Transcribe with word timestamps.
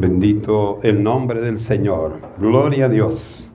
Bendito 0.00 0.80
el 0.82 1.02
nombre 1.02 1.42
del 1.42 1.58
Señor. 1.58 2.20
Gloria 2.38 2.86
a 2.86 2.88
Dios. 2.88 3.52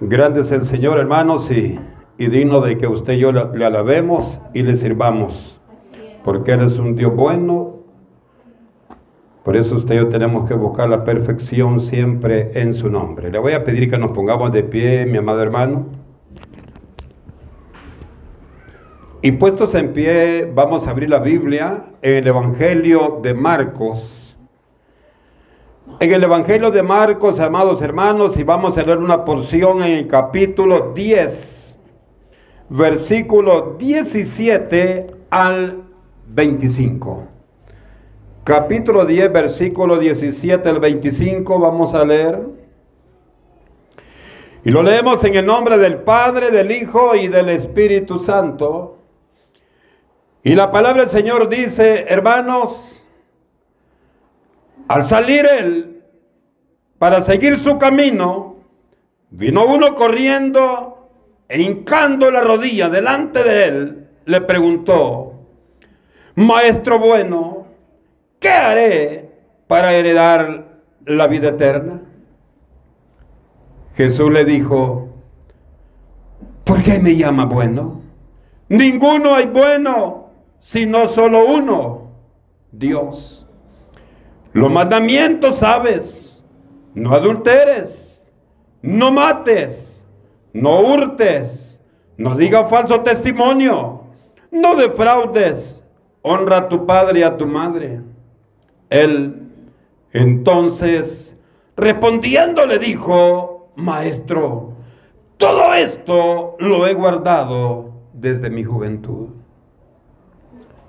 Grande 0.00 0.40
es 0.40 0.50
el 0.50 0.62
Señor, 0.64 0.98
hermanos, 0.98 1.48
y, 1.52 1.78
y 2.18 2.26
digno 2.26 2.60
de 2.60 2.76
que 2.76 2.88
usted 2.88 3.12
y 3.12 3.18
yo 3.18 3.30
le, 3.30 3.64
alabemos 3.64 4.40
y 4.54 4.64
le 4.64 4.74
sirvamos. 4.74 5.60
Porque 6.24 6.54
Él 6.54 6.62
es 6.62 6.78
un 6.78 6.96
Dios 6.96 7.14
bueno. 7.14 7.76
Por 9.44 9.56
eso 9.56 9.76
usted 9.76 9.94
y 9.94 9.98
yo 9.98 10.08
tenemos 10.08 10.48
que 10.48 10.54
buscar 10.54 10.88
la 10.88 11.04
perfección 11.04 11.78
siempre 11.78 12.50
en 12.54 12.74
su 12.74 12.90
nombre. 12.90 13.30
Le 13.30 13.38
voy 13.38 13.52
a 13.52 13.62
pedir 13.62 13.88
que 13.88 13.98
nos 13.98 14.10
pongamos 14.10 14.50
de 14.50 14.64
pie, 14.64 15.06
mi 15.06 15.18
amado 15.18 15.40
hermano. 15.42 15.86
Y 19.22 19.30
puestos 19.30 19.76
en 19.76 19.92
pie, 19.92 20.50
vamos 20.52 20.88
a 20.88 20.90
abrir 20.90 21.08
la 21.08 21.20
Biblia 21.20 21.84
en 22.02 22.14
el 22.14 22.26
Evangelio 22.26 23.20
de 23.22 23.32
Marcos. 23.32 24.25
En 26.00 26.12
el 26.12 26.24
Evangelio 26.24 26.72
de 26.72 26.82
Marcos, 26.82 27.38
amados 27.38 27.80
hermanos, 27.80 28.36
y 28.36 28.42
vamos 28.42 28.76
a 28.76 28.82
leer 28.82 28.98
una 28.98 29.24
porción 29.24 29.82
en 29.84 29.92
el 29.92 30.08
capítulo 30.08 30.92
10, 30.92 31.80
versículo 32.68 33.76
17 33.78 35.06
al 35.30 35.84
25. 36.26 37.28
Capítulo 38.42 39.06
10, 39.06 39.32
versículo 39.32 39.96
17 39.98 40.68
al 40.68 40.80
25, 40.80 41.58
vamos 41.60 41.94
a 41.94 42.04
leer. 42.04 42.42
Y 44.64 44.72
lo 44.72 44.82
leemos 44.82 45.22
en 45.24 45.36
el 45.36 45.46
nombre 45.46 45.78
del 45.78 45.98
Padre, 45.98 46.50
del 46.50 46.72
Hijo 46.72 47.14
y 47.14 47.28
del 47.28 47.48
Espíritu 47.48 48.18
Santo. 48.18 48.98
Y 50.42 50.56
la 50.56 50.70
palabra 50.70 51.02
del 51.02 51.10
Señor 51.10 51.48
dice, 51.48 52.06
hermanos, 52.08 52.95
al 54.88 55.04
salir 55.04 55.46
él 55.46 56.02
para 56.98 57.22
seguir 57.22 57.58
su 57.60 57.78
camino, 57.78 58.56
vino 59.30 59.66
uno 59.66 59.94
corriendo 59.94 61.10
e 61.48 61.60
hincando 61.60 62.30
la 62.30 62.40
rodilla 62.40 62.88
delante 62.88 63.42
de 63.42 63.64
él, 63.64 64.08
le 64.24 64.40
preguntó, 64.40 65.34
Maestro 66.34 66.98
bueno, 66.98 67.66
¿qué 68.38 68.48
haré 68.48 69.30
para 69.66 69.92
heredar 69.92 70.80
la 71.04 71.26
vida 71.26 71.48
eterna? 71.48 72.02
Jesús 73.94 74.30
le 74.30 74.44
dijo, 74.44 75.08
¿por 76.64 76.82
qué 76.82 76.98
me 76.98 77.16
llama 77.16 77.46
bueno? 77.46 78.02
Ninguno 78.68 79.34
hay 79.34 79.46
bueno 79.46 80.26
sino 80.60 81.06
solo 81.08 81.46
uno, 81.46 82.10
Dios. 82.72 83.45
Los 84.56 84.72
mandamientos 84.72 85.58
sabes, 85.58 86.42
no 86.94 87.12
adulteres, 87.12 88.26
no 88.80 89.12
mates, 89.12 90.02
no 90.54 90.80
hurtes, 90.80 91.78
no 92.16 92.34
digas 92.36 92.70
falso 92.70 93.02
testimonio, 93.02 94.04
no 94.50 94.74
defraudes, 94.74 95.84
honra 96.22 96.56
a 96.56 96.68
tu 96.70 96.86
padre 96.86 97.20
y 97.20 97.22
a 97.22 97.36
tu 97.36 97.46
madre. 97.46 98.00
Él 98.88 99.42
entonces 100.14 101.36
respondiendo 101.76 102.64
le 102.64 102.78
dijo, 102.78 103.68
maestro, 103.76 104.72
todo 105.36 105.74
esto 105.74 106.56
lo 106.60 106.86
he 106.86 106.94
guardado 106.94 107.92
desde 108.14 108.48
mi 108.48 108.64
juventud. 108.64 109.28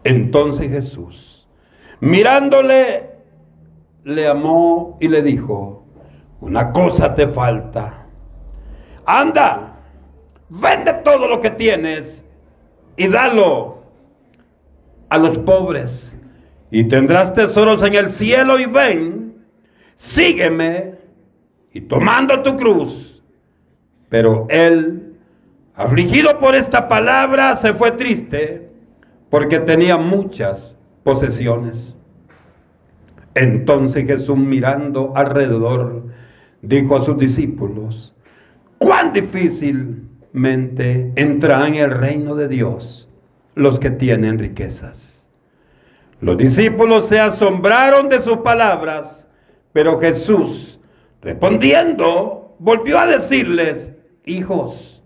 Entonces 0.05 0.69
Jesús, 0.69 1.49
mirándole, 1.99 3.16
le 4.07 4.25
amó 4.25 4.97
y 5.01 5.09
le 5.09 5.21
dijo, 5.21 5.83
una 6.39 6.71
cosa 6.71 7.13
te 7.13 7.27
falta. 7.27 8.05
Anda, 9.05 9.79
vende 10.47 10.93
todo 11.03 11.27
lo 11.27 11.41
que 11.41 11.49
tienes 11.49 12.25
y 12.95 13.07
dalo 13.09 13.83
a 15.09 15.17
los 15.17 15.37
pobres 15.39 16.17
y 16.71 16.85
tendrás 16.85 17.33
tesoros 17.33 17.83
en 17.83 17.95
el 17.95 18.09
cielo 18.09 18.57
y 18.57 18.65
ven, 18.65 19.45
sígueme 19.95 20.95
y 21.73 21.81
tomando 21.81 22.41
tu 22.43 22.55
cruz. 22.55 23.21
Pero 24.07 24.47
él, 24.49 25.17
afligido 25.75 26.39
por 26.39 26.55
esta 26.55 26.87
palabra, 26.87 27.57
se 27.57 27.73
fue 27.73 27.91
triste 27.91 28.69
porque 29.29 29.59
tenía 29.59 29.97
muchas 29.97 30.77
posesiones. 31.03 31.96
Entonces 33.37 34.07
Jesús 34.07 34.35
mirando 34.35 35.13
alrededor 35.15 36.07
dijo 36.63 36.95
a 36.95 37.05
sus 37.05 37.19
discípulos, 37.19 38.15
cuán 38.79 39.13
difícilmente 39.13 41.11
entrarán 41.15 41.75
en 41.75 41.83
el 41.83 41.91
reino 41.91 42.35
de 42.35 42.47
Dios 42.47 43.07
los 43.53 43.77
que 43.79 43.91
tienen 43.91 44.39
riquezas. 44.39 45.27
Los 46.19 46.35
discípulos 46.37 47.09
se 47.09 47.19
asombraron 47.19 48.09
de 48.09 48.21
sus 48.21 48.37
palabras, 48.37 49.27
pero 49.71 49.99
Jesús, 49.99 50.79
respondiendo, 51.21 52.55
volvió 52.57 52.97
a 52.97 53.05
decirles, 53.05 53.91
hijos, 54.25 55.03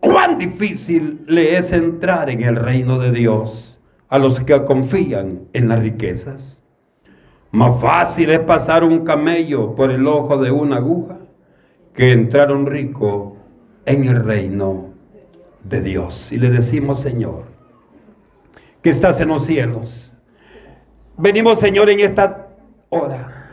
cuán 0.00 0.38
difícil 0.38 1.24
le 1.26 1.58
es 1.58 1.72
entrar 1.72 2.30
en 2.30 2.42
el 2.42 2.56
reino 2.56 2.98
de 2.98 3.12
Dios 3.12 3.78
a 4.08 4.18
los 4.18 4.40
que 4.40 4.64
confían 4.64 5.42
en 5.52 5.68
las 5.68 5.80
riquezas. 5.80 6.59
Más 7.52 7.80
fácil 7.80 8.30
es 8.30 8.40
pasar 8.40 8.84
un 8.84 9.04
camello 9.04 9.74
por 9.74 9.90
el 9.90 10.06
ojo 10.06 10.38
de 10.38 10.50
una 10.50 10.76
aguja 10.76 11.18
que 11.94 12.12
entrar 12.12 12.52
un 12.52 12.66
rico 12.66 13.36
en 13.86 14.04
el 14.04 14.24
reino 14.24 14.90
de 15.64 15.80
Dios. 15.80 16.30
Y 16.30 16.36
le 16.36 16.50
decimos, 16.50 17.00
Señor, 17.00 17.44
que 18.82 18.90
estás 18.90 19.20
en 19.20 19.28
los 19.28 19.44
cielos. 19.46 20.16
Venimos, 21.16 21.58
Señor, 21.58 21.90
en 21.90 22.00
esta 22.00 22.48
hora. 22.88 23.48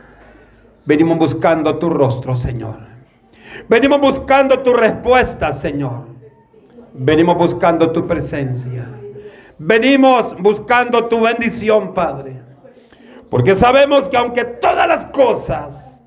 Venimos 0.84 1.18
buscando 1.18 1.76
tu 1.78 1.90
rostro, 1.90 2.36
Señor. 2.36 2.76
Venimos 3.68 4.00
buscando 4.00 4.60
tu 4.60 4.72
respuesta, 4.74 5.52
Señor. 5.52 6.06
Venimos 6.94 7.36
buscando 7.36 7.90
tu 7.90 8.06
presencia. 8.06 8.88
Venimos 9.58 10.40
buscando 10.40 11.06
tu 11.06 11.20
bendición, 11.20 11.92
Padre. 11.92 12.37
Porque 13.30 13.54
sabemos 13.54 14.08
que 14.08 14.16
aunque 14.16 14.44
todas 14.44 14.88
las 14.88 15.04
cosas 15.06 16.02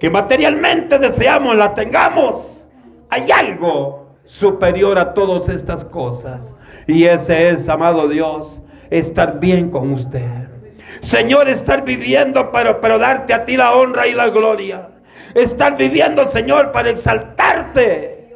que 0.00 0.10
materialmente 0.10 0.98
deseamos 0.98 1.56
las 1.56 1.74
tengamos, 1.74 2.66
hay 3.10 3.30
algo 3.30 4.16
superior 4.24 4.98
a 4.98 5.14
todas 5.14 5.48
estas 5.48 5.84
cosas. 5.84 6.54
Y 6.86 7.04
ese 7.04 7.50
es, 7.50 7.68
amado 7.68 8.08
Dios, 8.08 8.60
estar 8.90 9.38
bien 9.38 9.70
con 9.70 9.92
usted. 9.92 10.48
Señor, 11.00 11.48
estar 11.48 11.84
viviendo, 11.84 12.50
pero, 12.50 12.80
pero 12.80 12.98
darte 12.98 13.34
a 13.34 13.44
ti 13.44 13.56
la 13.56 13.74
honra 13.74 14.06
y 14.06 14.14
la 14.14 14.30
gloria. 14.30 14.88
Estar 15.34 15.76
viviendo, 15.76 16.26
Señor, 16.26 16.72
para 16.72 16.90
exaltarte 16.90 18.34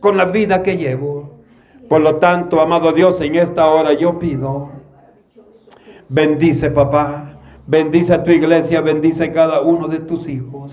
con 0.00 0.16
la 0.16 0.24
vida 0.26 0.62
que 0.62 0.76
llevo. 0.76 1.40
Por 1.88 2.00
lo 2.00 2.16
tanto, 2.16 2.60
amado 2.60 2.92
Dios, 2.92 3.20
en 3.20 3.34
esta 3.36 3.66
hora 3.66 3.92
yo 3.92 4.18
pido, 4.18 4.70
bendice 6.08 6.70
papá, 6.70 7.33
bendice 7.66 8.14
a 8.14 8.22
tu 8.22 8.30
iglesia, 8.30 8.80
bendice 8.80 9.32
cada 9.32 9.60
uno 9.60 9.88
de 9.88 10.00
tus 10.00 10.28
hijos, 10.28 10.72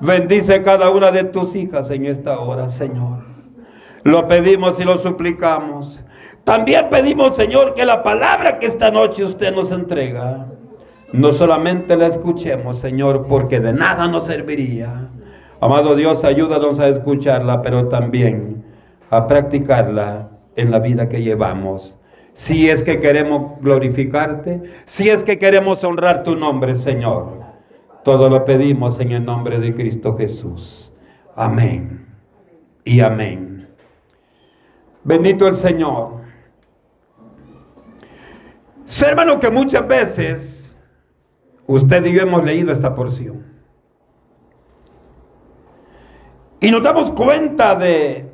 bendice 0.00 0.62
cada 0.62 0.90
una 0.90 1.10
de 1.10 1.24
tus 1.24 1.54
hijas 1.54 1.90
en 1.90 2.06
esta 2.06 2.38
hora, 2.40 2.68
Señor. 2.68 3.24
Lo 4.02 4.28
pedimos 4.28 4.78
y 4.78 4.84
lo 4.84 4.98
suplicamos. 4.98 6.00
También 6.44 6.88
pedimos, 6.90 7.36
Señor, 7.36 7.74
que 7.74 7.86
la 7.86 8.02
palabra 8.02 8.58
que 8.58 8.66
esta 8.66 8.90
noche 8.90 9.24
usted 9.24 9.54
nos 9.54 9.72
entrega, 9.72 10.46
no 11.12 11.32
solamente 11.32 11.96
la 11.96 12.08
escuchemos, 12.08 12.80
Señor, 12.80 13.26
porque 13.28 13.60
de 13.60 13.72
nada 13.72 14.08
nos 14.08 14.26
serviría. 14.26 15.06
Amado 15.60 15.94
Dios, 15.94 16.22
ayúdanos 16.24 16.80
a 16.80 16.88
escucharla, 16.88 17.62
pero 17.62 17.88
también 17.88 18.64
a 19.08 19.26
practicarla 19.26 20.28
en 20.56 20.70
la 20.70 20.80
vida 20.80 21.08
que 21.08 21.22
llevamos. 21.22 21.96
Si 22.34 22.68
es 22.68 22.82
que 22.82 23.00
queremos 23.00 23.60
glorificarte, 23.60 24.62
si 24.84 25.08
es 25.08 25.22
que 25.22 25.38
queremos 25.38 25.82
honrar 25.84 26.24
tu 26.24 26.34
nombre, 26.34 26.74
Señor. 26.74 27.44
Todo 28.02 28.28
lo 28.28 28.44
pedimos 28.44 29.00
en 29.00 29.12
el 29.12 29.24
nombre 29.24 29.58
de 29.60 29.74
Cristo 29.74 30.16
Jesús. 30.16 30.92
Amén 31.36 32.06
y 32.84 33.00
amén. 33.00 33.68
Bendito 35.04 35.46
el 35.46 35.54
Señor. 35.54 36.22
Sé, 38.84 39.06
hermano, 39.06 39.38
que 39.38 39.50
muchas 39.50 39.86
veces 39.86 40.76
usted 41.66 42.04
y 42.04 42.12
yo 42.12 42.22
hemos 42.22 42.44
leído 42.44 42.72
esta 42.72 42.94
porción. 42.94 43.44
Y 46.60 46.70
nos 46.70 46.82
damos 46.82 47.12
cuenta 47.12 47.74
de 47.76 48.28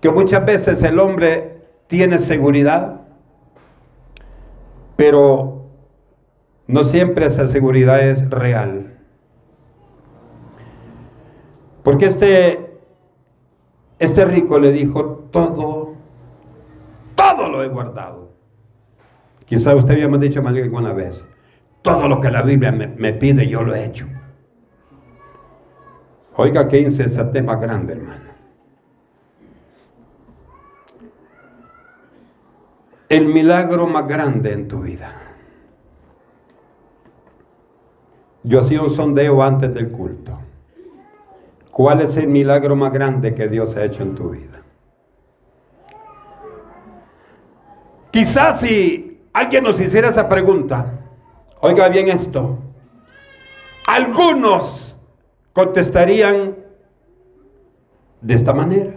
que 0.00 0.10
muchas 0.10 0.44
veces 0.44 0.82
el 0.82 0.98
hombre 0.98 1.53
tiene 1.94 2.18
seguridad, 2.18 3.02
pero 4.96 5.70
no 6.66 6.82
siempre 6.82 7.26
esa 7.26 7.46
seguridad 7.46 8.00
es 8.00 8.28
real. 8.30 8.98
Porque 11.84 12.06
este, 12.06 12.80
este 14.00 14.24
rico 14.24 14.58
le 14.58 14.72
dijo, 14.72 15.28
todo, 15.30 15.94
todo 17.14 17.48
lo 17.48 17.62
he 17.62 17.68
guardado. 17.68 18.32
Quizá 19.46 19.76
usted 19.76 19.94
había 19.94 20.18
dicho 20.18 20.42
más 20.42 20.52
alguna 20.52 20.92
vez, 20.92 21.28
todo 21.82 22.08
lo 22.08 22.20
que 22.20 22.32
la 22.32 22.42
Biblia 22.42 22.72
me, 22.72 22.88
me 22.88 23.12
pide 23.12 23.46
yo 23.46 23.62
lo 23.62 23.72
he 23.72 23.84
hecho. 23.84 24.08
Oiga 26.34 26.66
qué 26.66 26.80
insensatez 26.80 27.44
más 27.44 27.60
grande, 27.60 27.92
hermano. 27.92 28.33
El 33.14 33.26
milagro 33.26 33.86
más 33.86 34.08
grande 34.08 34.52
en 34.52 34.66
tu 34.66 34.80
vida. 34.80 35.14
Yo 38.42 38.58
hacía 38.58 38.82
un 38.82 38.90
sondeo 38.90 39.40
antes 39.40 39.72
del 39.72 39.92
culto. 39.92 40.36
¿Cuál 41.70 42.00
es 42.00 42.16
el 42.16 42.26
milagro 42.26 42.74
más 42.74 42.92
grande 42.92 43.32
que 43.32 43.46
Dios 43.46 43.76
ha 43.76 43.84
hecho 43.84 44.02
en 44.02 44.16
tu 44.16 44.30
vida? 44.30 44.62
Quizás 48.10 48.58
si 48.58 49.20
alguien 49.32 49.62
nos 49.62 49.78
hiciera 49.78 50.08
esa 50.08 50.28
pregunta, 50.28 50.98
oiga 51.60 51.88
bien 51.90 52.08
esto, 52.08 52.58
algunos 53.86 54.98
contestarían 55.52 56.56
de 58.20 58.34
esta 58.34 58.52
manera. 58.52 58.96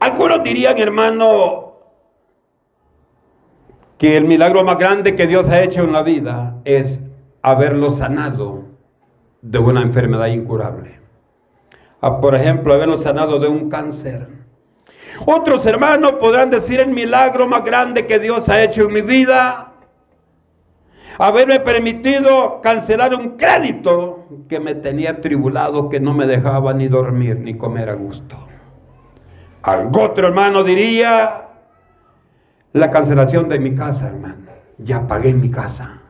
Algunos 0.00 0.42
dirían, 0.42 0.76
hermano, 0.78 1.69
que 4.00 4.16
el 4.16 4.24
milagro 4.24 4.64
más 4.64 4.78
grande 4.78 5.14
que 5.14 5.26
Dios 5.26 5.46
ha 5.50 5.62
hecho 5.62 5.82
en 5.82 5.92
la 5.92 6.02
vida 6.02 6.56
es 6.64 7.02
haberlo 7.42 7.90
sanado 7.90 8.64
de 9.42 9.58
una 9.58 9.82
enfermedad 9.82 10.28
incurable. 10.28 10.98
por 12.00 12.34
ejemplo, 12.34 12.72
haberlo 12.72 12.96
sanado 12.96 13.38
de 13.38 13.48
un 13.48 13.68
cáncer. 13.68 14.26
Otros 15.26 15.66
hermanos 15.66 16.12
podrán 16.12 16.48
decir 16.48 16.80
el 16.80 16.88
milagro 16.88 17.46
más 17.46 17.62
grande 17.62 18.06
que 18.06 18.18
Dios 18.18 18.48
ha 18.48 18.62
hecho 18.62 18.84
en 18.84 18.94
mi 18.94 19.02
vida 19.02 19.74
haberme 21.18 21.60
permitido 21.60 22.62
cancelar 22.62 23.14
un 23.14 23.36
crédito 23.36 24.24
que 24.48 24.58
me 24.60 24.74
tenía 24.74 25.20
tribulado, 25.20 25.90
que 25.90 26.00
no 26.00 26.14
me 26.14 26.26
dejaba 26.26 26.72
ni 26.72 26.88
dormir 26.88 27.38
ni 27.38 27.58
comer 27.58 27.90
a 27.90 27.94
gusto. 27.94 28.48
Algo 29.60 30.00
otro 30.04 30.28
hermano 30.28 30.64
diría, 30.64 31.49
la 32.72 32.90
cancelación 32.90 33.48
de 33.48 33.58
mi 33.58 33.74
casa, 33.74 34.08
hermano. 34.08 34.46
Ya 34.78 35.06
pagué 35.06 35.32
mi 35.32 35.50
casa. 35.50 36.00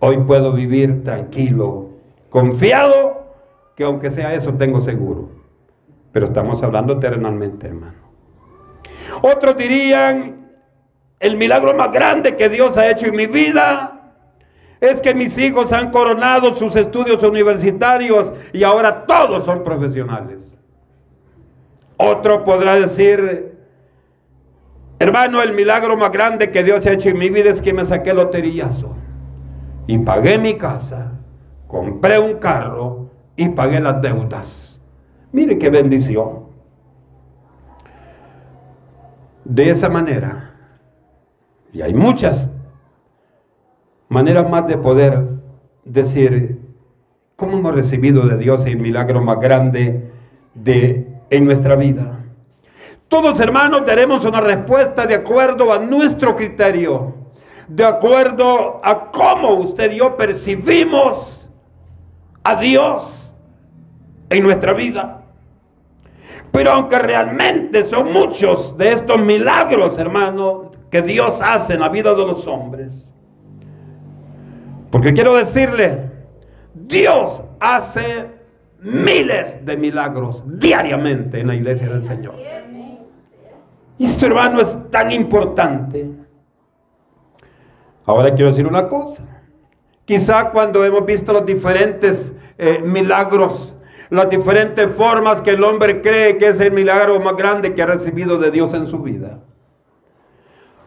Hoy 0.00 0.18
puedo 0.18 0.52
vivir 0.52 1.04
tranquilo, 1.04 1.90
confiado, 2.30 3.34
que 3.76 3.84
aunque 3.84 4.10
sea 4.10 4.34
eso 4.34 4.54
tengo 4.54 4.80
seguro. 4.80 5.30
Pero 6.12 6.26
estamos 6.26 6.62
hablando 6.62 6.98
terrenalmente, 6.98 7.66
hermano. 7.66 7.98
Otros 9.22 9.56
dirían, 9.56 10.48
el 11.20 11.36
milagro 11.36 11.74
más 11.74 11.92
grande 11.92 12.36
que 12.36 12.48
Dios 12.48 12.76
ha 12.76 12.90
hecho 12.90 13.06
en 13.06 13.16
mi 13.16 13.26
vida 13.26 13.94
es 14.80 15.00
que 15.00 15.14
mis 15.14 15.36
hijos 15.38 15.72
han 15.72 15.90
coronado 15.90 16.54
sus 16.54 16.76
estudios 16.76 17.22
universitarios 17.22 18.32
y 18.52 18.62
ahora 18.62 19.06
todos 19.06 19.44
son 19.44 19.64
profesionales. 19.64 20.38
Otro 21.96 22.44
podrá 22.44 22.76
decir, 22.76 23.57
hermano, 24.98 25.42
el 25.42 25.52
milagro 25.52 25.96
más 25.96 26.10
grande 26.10 26.50
que 26.50 26.64
Dios 26.64 26.86
ha 26.86 26.92
hecho 26.92 27.08
en 27.08 27.18
mi 27.18 27.30
vida 27.30 27.50
es 27.50 27.60
que 27.60 27.72
me 27.72 27.84
saqué 27.84 28.12
loterillazo 28.14 28.94
y 29.86 29.98
pagué 29.98 30.38
mi 30.38 30.58
casa, 30.58 31.12
compré 31.66 32.18
un 32.18 32.34
carro 32.38 33.10
y 33.36 33.48
pagué 33.48 33.80
las 33.80 34.02
deudas. 34.02 34.80
Mire 35.32 35.58
qué 35.58 35.70
bendición. 35.70 36.48
De 39.44 39.70
esa 39.70 39.88
manera, 39.88 40.54
y 41.72 41.80
hay 41.80 41.94
muchas 41.94 42.48
maneras 44.08 44.50
más 44.50 44.66
de 44.66 44.76
poder 44.76 45.26
decir 45.84 46.60
cómo 47.36 47.58
hemos 47.58 47.74
recibido 47.74 48.26
de 48.26 48.36
Dios 48.36 48.66
el 48.66 48.78
milagro 48.78 49.22
más 49.22 49.40
grande 49.40 50.10
de, 50.54 51.06
en 51.30 51.44
nuestra 51.44 51.76
vida. 51.76 52.24
Todos 53.08 53.40
hermanos 53.40 53.86
daremos 53.86 54.24
una 54.26 54.40
respuesta 54.40 55.06
de 55.06 55.14
acuerdo 55.14 55.72
a 55.72 55.78
nuestro 55.78 56.36
criterio, 56.36 57.14
de 57.66 57.84
acuerdo 57.84 58.80
a 58.84 59.10
cómo 59.10 59.54
usted 59.54 59.92
y 59.92 59.96
yo 59.96 60.14
percibimos 60.16 61.48
a 62.44 62.56
Dios 62.56 63.32
en 64.28 64.42
nuestra 64.42 64.74
vida. 64.74 65.22
Pero 66.52 66.72
aunque 66.72 66.98
realmente 66.98 67.84
son 67.84 68.12
muchos 68.12 68.76
de 68.76 68.92
estos 68.92 69.18
milagros, 69.18 69.98
hermanos, 69.98 70.76
que 70.90 71.00
Dios 71.00 71.38
hace 71.42 71.74
en 71.74 71.80
la 71.80 71.88
vida 71.88 72.14
de 72.14 72.26
los 72.26 72.46
hombres, 72.46 73.10
porque 74.90 75.12
quiero 75.12 75.34
decirle, 75.34 76.10
Dios 76.74 77.42
hace 77.60 78.26
miles 78.80 79.64
de 79.64 79.76
milagros 79.76 80.42
diariamente 80.46 81.40
en 81.40 81.48
la 81.48 81.54
iglesia 81.54 81.88
del 81.88 82.04
Señor. 82.04 82.34
Y 83.98 84.06
esto, 84.06 84.26
hermano, 84.26 84.60
es 84.60 84.76
tan 84.90 85.10
importante. 85.10 86.08
Ahora 88.06 88.34
quiero 88.34 88.50
decir 88.50 88.66
una 88.66 88.88
cosa. 88.88 89.22
Quizá 90.04 90.50
cuando 90.50 90.84
hemos 90.84 91.04
visto 91.04 91.32
los 91.32 91.44
diferentes 91.44 92.32
eh, 92.56 92.78
milagros, 92.78 93.74
las 94.08 94.30
diferentes 94.30 94.88
formas 94.96 95.42
que 95.42 95.50
el 95.50 95.62
hombre 95.62 96.00
cree 96.00 96.38
que 96.38 96.48
es 96.48 96.60
el 96.60 96.72
milagro 96.72 97.20
más 97.20 97.36
grande 97.36 97.74
que 97.74 97.82
ha 97.82 97.86
recibido 97.86 98.38
de 98.38 98.50
Dios 98.50 98.72
en 98.72 98.86
su 98.86 99.00
vida. 99.00 99.40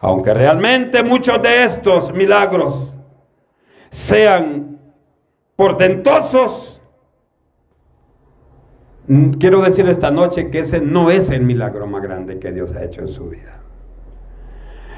Aunque 0.00 0.34
realmente 0.34 1.04
muchos 1.04 1.40
de 1.42 1.64
estos 1.64 2.12
milagros 2.12 2.92
sean 3.90 4.80
portentosos, 5.54 6.71
quiero 9.38 9.62
decir 9.62 9.88
esta 9.88 10.10
noche 10.10 10.50
que 10.50 10.60
ese 10.60 10.80
no 10.80 11.10
es 11.10 11.30
el 11.30 11.42
milagro 11.42 11.86
más 11.86 12.02
grande 12.02 12.38
que 12.38 12.52
Dios 12.52 12.72
ha 12.74 12.84
hecho 12.84 13.00
en 13.00 13.08
su 13.08 13.28
vida. 13.28 13.58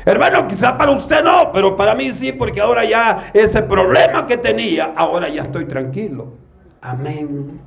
Hermano, 0.04 0.46
quizá 0.46 0.76
para 0.76 0.90
usted 0.90 1.24
no, 1.24 1.50
pero 1.52 1.76
para 1.76 1.94
mí 1.94 2.12
sí, 2.12 2.32
porque 2.32 2.60
ahora 2.60 2.84
ya 2.84 3.30
ese 3.32 3.62
problema 3.62 4.26
que 4.26 4.36
tenía, 4.36 4.92
ahora 4.96 5.28
ya 5.28 5.42
estoy 5.42 5.64
tranquilo. 5.64 6.34
Amén. 6.82 7.60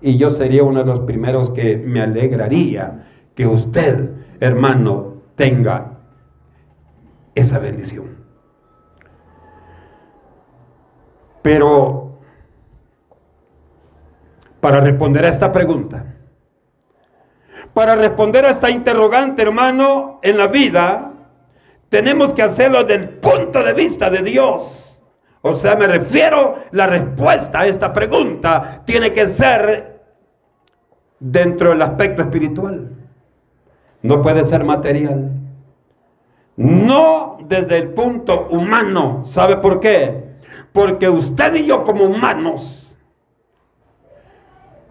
Y 0.00 0.16
yo 0.16 0.30
sería 0.30 0.62
uno 0.62 0.84
de 0.84 0.86
los 0.86 1.00
primeros 1.00 1.50
que 1.50 1.76
me 1.76 2.00
alegraría 2.00 3.04
que 3.34 3.46
usted, 3.46 4.10
hermano, 4.38 5.14
tenga 5.34 5.98
esa 7.34 7.58
bendición. 7.58 8.16
Pero 11.42 12.11
para 14.62 14.80
responder 14.80 15.24
a 15.24 15.28
esta 15.28 15.50
pregunta, 15.50 16.04
para 17.74 17.96
responder 17.96 18.46
a 18.46 18.50
esta 18.50 18.70
interrogante, 18.70 19.42
hermano, 19.42 20.20
en 20.22 20.38
la 20.38 20.46
vida, 20.46 21.14
tenemos 21.88 22.32
que 22.32 22.42
hacerlo 22.42 22.84
desde 22.84 23.02
el 23.02 23.08
punto 23.08 23.60
de 23.60 23.72
vista 23.72 24.08
de 24.08 24.22
Dios. 24.22 25.00
O 25.40 25.56
sea, 25.56 25.74
me 25.74 25.88
refiero, 25.88 26.58
la 26.70 26.86
respuesta 26.86 27.58
a 27.58 27.66
esta 27.66 27.92
pregunta 27.92 28.82
tiene 28.86 29.12
que 29.12 29.26
ser 29.26 30.00
dentro 31.18 31.70
del 31.70 31.82
aspecto 31.82 32.22
espiritual. 32.22 32.88
No 34.02 34.22
puede 34.22 34.44
ser 34.44 34.62
material. 34.62 35.32
No 36.54 37.38
desde 37.48 37.78
el 37.78 37.88
punto 37.94 38.46
humano. 38.48 39.24
¿Sabe 39.26 39.56
por 39.56 39.80
qué? 39.80 40.36
Porque 40.72 41.08
usted 41.08 41.52
y 41.56 41.66
yo 41.66 41.82
como 41.82 42.04
humanos 42.04 42.81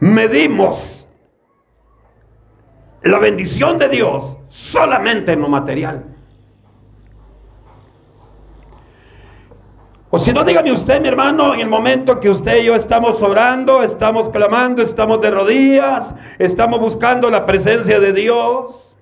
medimos 0.01 1.07
la 3.03 3.19
bendición 3.19 3.77
de 3.77 3.87
Dios 3.87 4.37
solamente 4.49 5.31
en 5.31 5.41
lo 5.41 5.47
material. 5.47 6.03
O 10.09 10.19
si 10.19 10.33
no, 10.33 10.43
dígame 10.43 10.73
usted, 10.73 10.99
mi 11.01 11.07
hermano, 11.07 11.53
en 11.53 11.61
el 11.61 11.69
momento 11.69 12.19
que 12.19 12.29
usted 12.29 12.61
y 12.61 12.65
yo 12.65 12.75
estamos 12.75 13.21
orando, 13.21 13.81
estamos 13.81 14.29
clamando, 14.29 14.81
estamos 14.81 15.21
de 15.21 15.31
rodillas, 15.31 16.13
estamos 16.37 16.81
buscando 16.81 17.29
la 17.29 17.45
presencia 17.45 17.99
de 17.99 18.11
Dios. 18.11 18.93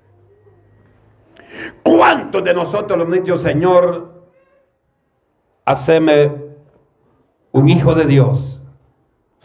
¿Cuántos 1.82 2.44
de 2.44 2.54
nosotros 2.54 2.96
lo 2.98 3.06
hemos 3.06 3.18
dicho, 3.18 3.40
Señor, 3.40 4.22
haceme 5.66 6.32
un 7.52 7.70
hijo 7.70 7.96
de 7.96 8.06
Dios 8.06 8.62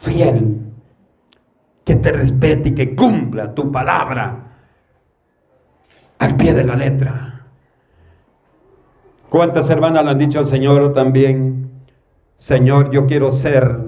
fiel, 0.03 0.64
que 1.95 2.01
te 2.01 2.13
respete 2.13 2.71
y 2.71 2.75
que 2.75 2.97
cumpla 2.97 3.55
tu 3.55 3.71
palabra 3.71 4.57
al 6.19 6.37
pie 6.37 6.53
de 6.53 6.65
la 6.65 6.75
letra. 6.75 7.47
¿Cuántas 9.29 9.71
hermanas 9.71 10.05
le 10.05 10.11
han 10.11 10.19
dicho 10.19 10.41
al 10.41 10.49
Señor 10.49 10.93
también? 10.93 11.71
Señor, 12.39 12.91
yo 12.91 13.07
quiero 13.07 13.31
ser 13.31 13.79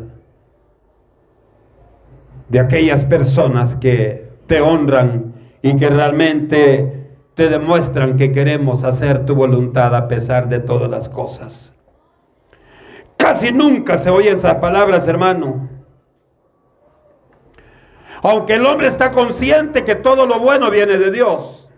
de 2.48 2.60
aquellas 2.60 3.04
personas 3.04 3.74
que 3.76 4.30
te 4.46 4.60
honran 4.60 5.34
y 5.62 5.76
que 5.76 5.90
realmente 5.90 7.16
te 7.34 7.48
demuestran 7.48 8.16
que 8.16 8.30
queremos 8.30 8.84
hacer 8.84 9.26
tu 9.26 9.34
voluntad 9.34 9.94
a 9.96 10.06
pesar 10.06 10.48
de 10.48 10.60
todas 10.60 10.88
las 10.88 11.08
cosas. 11.08 11.74
Casi 13.16 13.50
nunca 13.50 13.98
se 13.98 14.10
oyen 14.10 14.36
esas 14.36 14.56
palabras, 14.56 15.08
hermano. 15.08 15.75
Aunque 18.22 18.54
el 18.54 18.66
hombre 18.66 18.88
está 18.88 19.10
consciente 19.10 19.84
que 19.84 19.94
todo 19.94 20.26
lo 20.26 20.38
bueno 20.40 20.70
viene 20.70 20.98
de 20.98 21.10
Dios. 21.10 21.68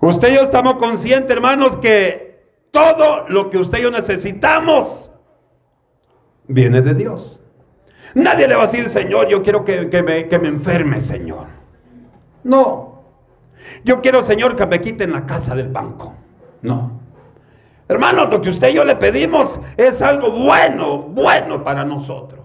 Usted 0.00 0.32
y 0.32 0.34
yo 0.36 0.42
estamos 0.42 0.74
conscientes, 0.74 1.30
hermanos, 1.30 1.76
que 1.78 2.44
todo 2.70 3.26
lo 3.28 3.48
que 3.50 3.58
usted 3.58 3.78
y 3.78 3.82
yo 3.82 3.90
necesitamos 3.90 5.10
viene 6.46 6.82
de 6.82 6.94
Dios. 6.94 7.40
Nadie 8.14 8.46
le 8.46 8.54
va 8.54 8.64
a 8.64 8.66
decir, 8.66 8.90
Señor, 8.90 9.28
yo 9.28 9.42
quiero 9.42 9.64
que, 9.64 10.02
me, 10.02 10.28
que 10.28 10.38
me 10.38 10.48
enferme, 10.48 11.00
Señor. 11.00 11.46
No. 12.44 13.02
Yo 13.84 14.00
quiero, 14.00 14.24
Señor, 14.24 14.56
que 14.56 14.66
me 14.66 14.80
quiten 14.80 15.12
la 15.12 15.26
casa 15.26 15.54
del 15.54 15.68
banco. 15.68 16.14
No. 16.62 17.00
Hermano, 17.88 18.26
lo 18.26 18.40
que 18.40 18.50
usted 18.50 18.70
y 18.70 18.74
yo 18.74 18.84
le 18.84 18.96
pedimos 18.96 19.58
es 19.76 20.00
algo 20.00 20.30
bueno, 20.30 20.98
bueno 21.02 21.62
para 21.64 21.84
nosotros. 21.84 22.43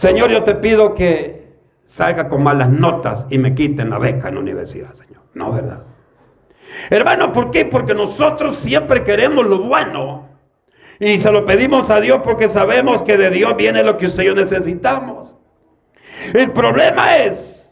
Señor, 0.00 0.30
yo 0.30 0.42
te 0.44 0.54
pido 0.54 0.94
que 0.94 1.52
salga 1.84 2.26
con 2.26 2.42
malas 2.42 2.70
notas 2.70 3.26
y 3.28 3.36
me 3.36 3.54
quiten 3.54 3.90
la 3.90 3.98
beca 3.98 4.28
en 4.28 4.36
la 4.36 4.40
universidad, 4.40 4.94
Señor. 4.94 5.24
No, 5.34 5.52
¿verdad? 5.52 5.82
Hermano, 6.88 7.34
¿por 7.34 7.50
qué? 7.50 7.66
Porque 7.66 7.94
nosotros 7.94 8.56
siempre 8.60 9.04
queremos 9.04 9.44
lo 9.44 9.58
bueno. 9.58 10.26
Y 10.98 11.18
se 11.18 11.30
lo 11.30 11.44
pedimos 11.44 11.90
a 11.90 12.00
Dios 12.00 12.22
porque 12.24 12.48
sabemos 12.48 13.02
que 13.02 13.18
de 13.18 13.28
Dios 13.28 13.54
viene 13.58 13.82
lo 13.82 13.98
que 13.98 14.06
usted 14.06 14.22
y 14.22 14.26
yo 14.28 14.34
necesitamos. 14.34 15.34
El 16.32 16.50
problema 16.52 17.18
es 17.18 17.70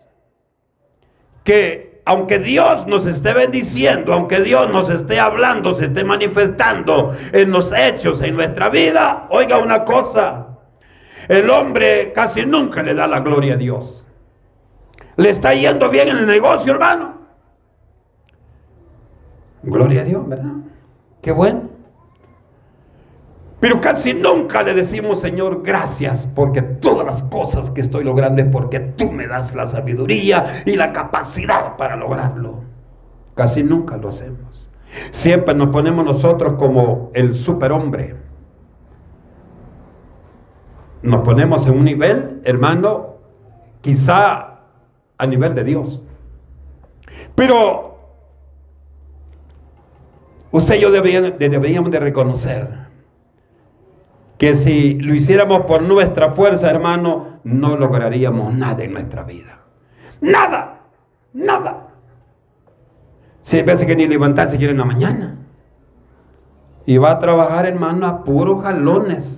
que 1.44 2.02
aunque 2.04 2.38
Dios 2.40 2.87
nos 2.87 3.06
esté 3.06 3.32
bendiciendo, 3.32 4.12
aunque 4.12 4.42
Dios 4.42 4.70
nos 4.70 4.90
esté 4.90 5.18
hablando, 5.18 5.75
se 5.75 5.87
esté 5.87 6.04
manifestando 6.04 7.16
en 7.32 7.52
los 7.52 7.73
hechos, 7.73 8.20
en 8.20 8.37
nuestra 8.37 8.68
vida, 8.68 9.28
oiga 9.30 9.56
una 9.56 9.87
cosa, 9.87 10.48
el 11.28 11.50
hombre 11.50 12.12
casi 12.12 12.44
nunca 12.44 12.82
le 12.82 12.94
da 12.94 13.06
la 13.06 13.20
gloria 13.20 13.54
a 13.54 13.56
Dios. 13.56 14.06
Le 15.16 15.30
está 15.30 15.54
yendo 15.54 15.90
bien 15.90 16.08
en 16.08 16.18
el 16.18 16.26
negocio, 16.26 16.73
hermano. 16.73 17.18
Gloria 19.62 20.02
a 20.02 20.04
Dios, 20.04 20.28
¿verdad? 20.28 20.52
Qué 21.20 21.32
bueno. 21.32 21.68
Pero 23.61 23.80
casi 23.80 24.14
nunca 24.14 24.62
le 24.62 24.73
decimos, 24.73 25.20
Señor, 25.20 25.62
gracias, 25.64 26.28
porque 26.35 26.62
todas 26.62 27.04
las 27.04 27.25
cosas 27.25 27.70
que 27.70 27.80
estoy 27.80 28.04
logrando 28.04 28.40
es 28.40 28.49
porque 28.49 28.78
tú 28.78 29.11
me 29.11 29.26
das 29.26 29.54
la 29.54 29.68
sabiduría 29.68 30.62
y 30.64 30.76
la 30.76 30.92
capacidad 30.92 31.76
para 31.76 31.97
lograrlo. 31.97 32.62
Casi 33.35 33.64
nunca 33.64 33.97
lo 33.97 34.11
hacemos. 34.11 34.68
Siempre 35.11 35.54
nos 35.54 35.68
ponemos 35.68 36.04
nosotros 36.04 36.54
como 36.56 37.11
el 37.14 37.35
superhombre. 37.35 38.27
Nos 41.02 41.23
ponemos 41.23 41.67
en 41.67 41.75
un 41.75 41.85
nivel, 41.85 42.40
hermano, 42.45 43.17
quizá 43.81 44.61
a 45.17 45.26
nivel 45.26 45.55
de 45.55 45.64
Dios. 45.64 46.00
Pero 47.35 47.99
usted 50.50 50.76
y 50.76 50.81
yo 50.81 50.90
deberíamos 50.90 51.90
de 51.90 52.00
reconocer 52.00 52.88
que 54.38 54.55
si 54.55 54.95
lo 55.00 55.14
hiciéramos 55.14 55.62
por 55.67 55.83
nuestra 55.83 56.31
fuerza, 56.31 56.71
hermano, 56.71 57.40
no 57.43 57.76
lograríamos 57.76 58.55
nada 58.55 58.85
en 58.85 58.93
nuestra 58.93 59.25
vida. 59.25 59.59
Nada, 60.21 60.81
nada. 61.33 61.88
Si 63.43 63.57
hay 63.57 63.64
que 63.64 63.97
ni 63.97 64.07
levantarse 64.07 64.57
quiere 64.57 64.73
en 64.73 64.78
la 64.78 64.85
mañana. 64.85 65.37
Y 66.87 66.99
va 66.99 67.12
a 67.12 67.19
trabajar, 67.19 67.67
hermano, 67.67 68.07
a 68.07 68.25
puros 68.25 68.62
jalones. 68.62 69.38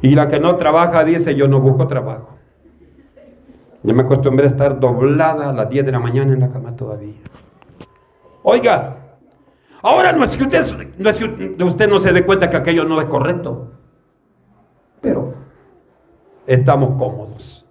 Y 0.00 0.14
la 0.14 0.28
que 0.28 0.38
no 0.38 0.56
trabaja 0.56 1.04
dice, 1.04 1.34
yo 1.34 1.48
no 1.48 1.60
busco 1.60 1.86
trabajo. 1.86 2.36
Yo 3.82 3.94
me 3.94 4.02
acostumbré 4.02 4.44
a 4.44 4.48
estar 4.48 4.78
doblada 4.78 5.50
a 5.50 5.52
las 5.52 5.68
10 5.68 5.86
de 5.86 5.92
la 5.92 6.00
mañana 6.00 6.32
en 6.32 6.40
la 6.40 6.50
cama 6.50 6.74
todavía. 6.74 7.14
Oiga, 8.42 8.98
Ahora 9.82 10.12
no 10.12 10.24
es 10.24 10.36
que 10.36 10.42
usted 10.42 10.66
no, 10.98 11.10
es 11.10 11.18
que 11.18 11.64
usted 11.64 11.88
no 11.88 12.00
se 12.00 12.12
dé 12.12 12.26
cuenta 12.26 12.50
que 12.50 12.56
aquello 12.56 12.84
no 12.84 13.00
es 13.00 13.06
correcto, 13.06 13.70
pero 15.00 15.34
estamos 16.46 16.90
cómodos. 16.98 17.64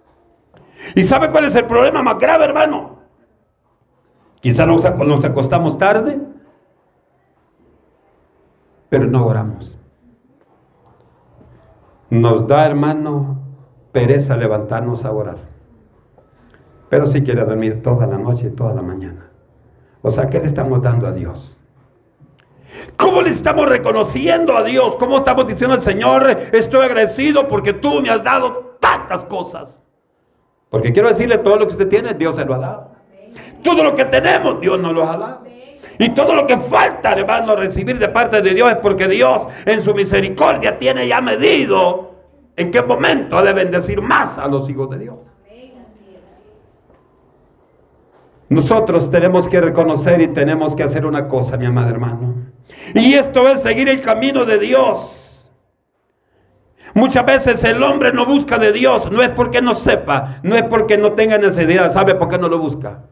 ¿Y 0.94 1.04
sabe 1.04 1.30
cuál 1.30 1.44
es 1.44 1.54
el 1.54 1.66
problema 1.66 2.02
más 2.02 2.18
grave, 2.18 2.44
hermano? 2.44 2.98
Quizá 4.40 4.64
nos, 4.64 4.82
nos 4.84 5.24
acostamos 5.24 5.76
tarde, 5.76 6.18
pero 8.88 9.04
no 9.06 9.26
oramos. 9.26 9.77
Nos 12.10 12.46
da, 12.46 12.64
hermano, 12.64 13.38
pereza 13.92 14.36
levantarnos 14.36 15.04
a 15.04 15.12
orar. 15.12 15.36
Pero 16.88 17.06
si 17.06 17.22
quiere 17.22 17.44
dormir 17.44 17.82
toda 17.82 18.06
la 18.06 18.16
noche 18.16 18.46
y 18.46 18.50
toda 18.50 18.72
la 18.72 18.82
mañana. 18.82 19.30
O 20.00 20.10
sea, 20.10 20.30
¿qué 20.30 20.38
le 20.38 20.46
estamos 20.46 20.80
dando 20.80 21.06
a 21.06 21.12
Dios? 21.12 21.58
¿Cómo 22.96 23.20
le 23.20 23.30
estamos 23.30 23.68
reconociendo 23.68 24.56
a 24.56 24.62
Dios? 24.62 24.96
¿Cómo 24.96 25.18
estamos 25.18 25.46
diciendo 25.46 25.74
al 25.74 25.82
Señor, 25.82 26.30
estoy 26.52 26.82
agradecido 26.82 27.48
porque 27.48 27.72
tú 27.72 28.00
me 28.00 28.10
has 28.10 28.22
dado 28.22 28.76
tantas 28.80 29.24
cosas? 29.24 29.82
Porque 30.70 30.92
quiero 30.92 31.08
decirle, 31.08 31.38
todo 31.38 31.56
lo 31.56 31.66
que 31.66 31.72
usted 31.72 31.88
tiene, 31.88 32.14
Dios 32.14 32.36
se 32.36 32.44
lo 32.44 32.54
ha 32.54 32.58
dado. 32.58 32.90
Todo 33.62 33.84
lo 33.84 33.94
que 33.94 34.04
tenemos, 34.04 34.60
Dios 34.60 34.78
nos 34.78 34.92
lo 34.92 35.08
ha 35.08 35.16
dado. 35.16 35.42
Y 35.98 36.10
todo 36.10 36.34
lo 36.34 36.46
que 36.46 36.56
falta, 36.56 37.12
hermano, 37.12 37.56
recibir 37.56 37.98
de 37.98 38.08
parte 38.08 38.40
de 38.40 38.54
Dios 38.54 38.70
es 38.70 38.78
porque 38.78 39.08
Dios 39.08 39.48
en 39.66 39.82
su 39.82 39.92
misericordia 39.94 40.78
tiene 40.78 41.08
ya 41.08 41.20
medido 41.20 42.14
en 42.56 42.70
qué 42.70 42.82
momento 42.82 43.36
ha 43.36 43.42
de 43.42 43.52
bendecir 43.52 44.00
más 44.00 44.38
a 44.38 44.46
los 44.46 44.68
hijos 44.70 44.90
de 44.90 44.98
Dios. 44.98 45.16
Nosotros 48.48 49.10
tenemos 49.10 49.48
que 49.48 49.60
reconocer 49.60 50.20
y 50.22 50.28
tenemos 50.28 50.74
que 50.74 50.82
hacer 50.82 51.04
una 51.04 51.28
cosa, 51.28 51.56
mi 51.56 51.66
amado 51.66 51.90
hermano. 51.90 52.34
Y 52.94 53.14
esto 53.14 53.46
es 53.48 53.60
seguir 53.60 53.88
el 53.88 54.00
camino 54.00 54.44
de 54.44 54.58
Dios. 54.58 55.44
Muchas 56.94 57.26
veces 57.26 57.62
el 57.64 57.82
hombre 57.82 58.12
no 58.12 58.24
busca 58.24 58.58
de 58.58 58.72
Dios, 58.72 59.10
no 59.10 59.22
es 59.22 59.28
porque 59.30 59.60
no 59.60 59.74
sepa, 59.74 60.40
no 60.42 60.56
es 60.56 60.62
porque 60.62 60.96
no 60.96 61.12
tenga 61.12 61.36
necesidad, 61.36 61.92
¿sabe 61.92 62.14
por 62.14 62.28
qué 62.28 62.38
no 62.38 62.48
lo 62.48 62.58
busca? 62.58 63.04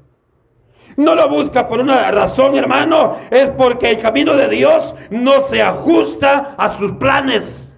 No 0.96 1.14
lo 1.14 1.28
busca 1.28 1.68
por 1.68 1.80
una 1.80 2.10
razón, 2.10 2.56
hermano, 2.56 3.16
es 3.30 3.50
porque 3.50 3.90
el 3.90 3.98
camino 3.98 4.34
de 4.34 4.48
Dios 4.48 4.94
no 5.10 5.42
se 5.42 5.62
ajusta 5.62 6.54
a 6.56 6.70
sus 6.76 6.92
planes, 6.92 7.76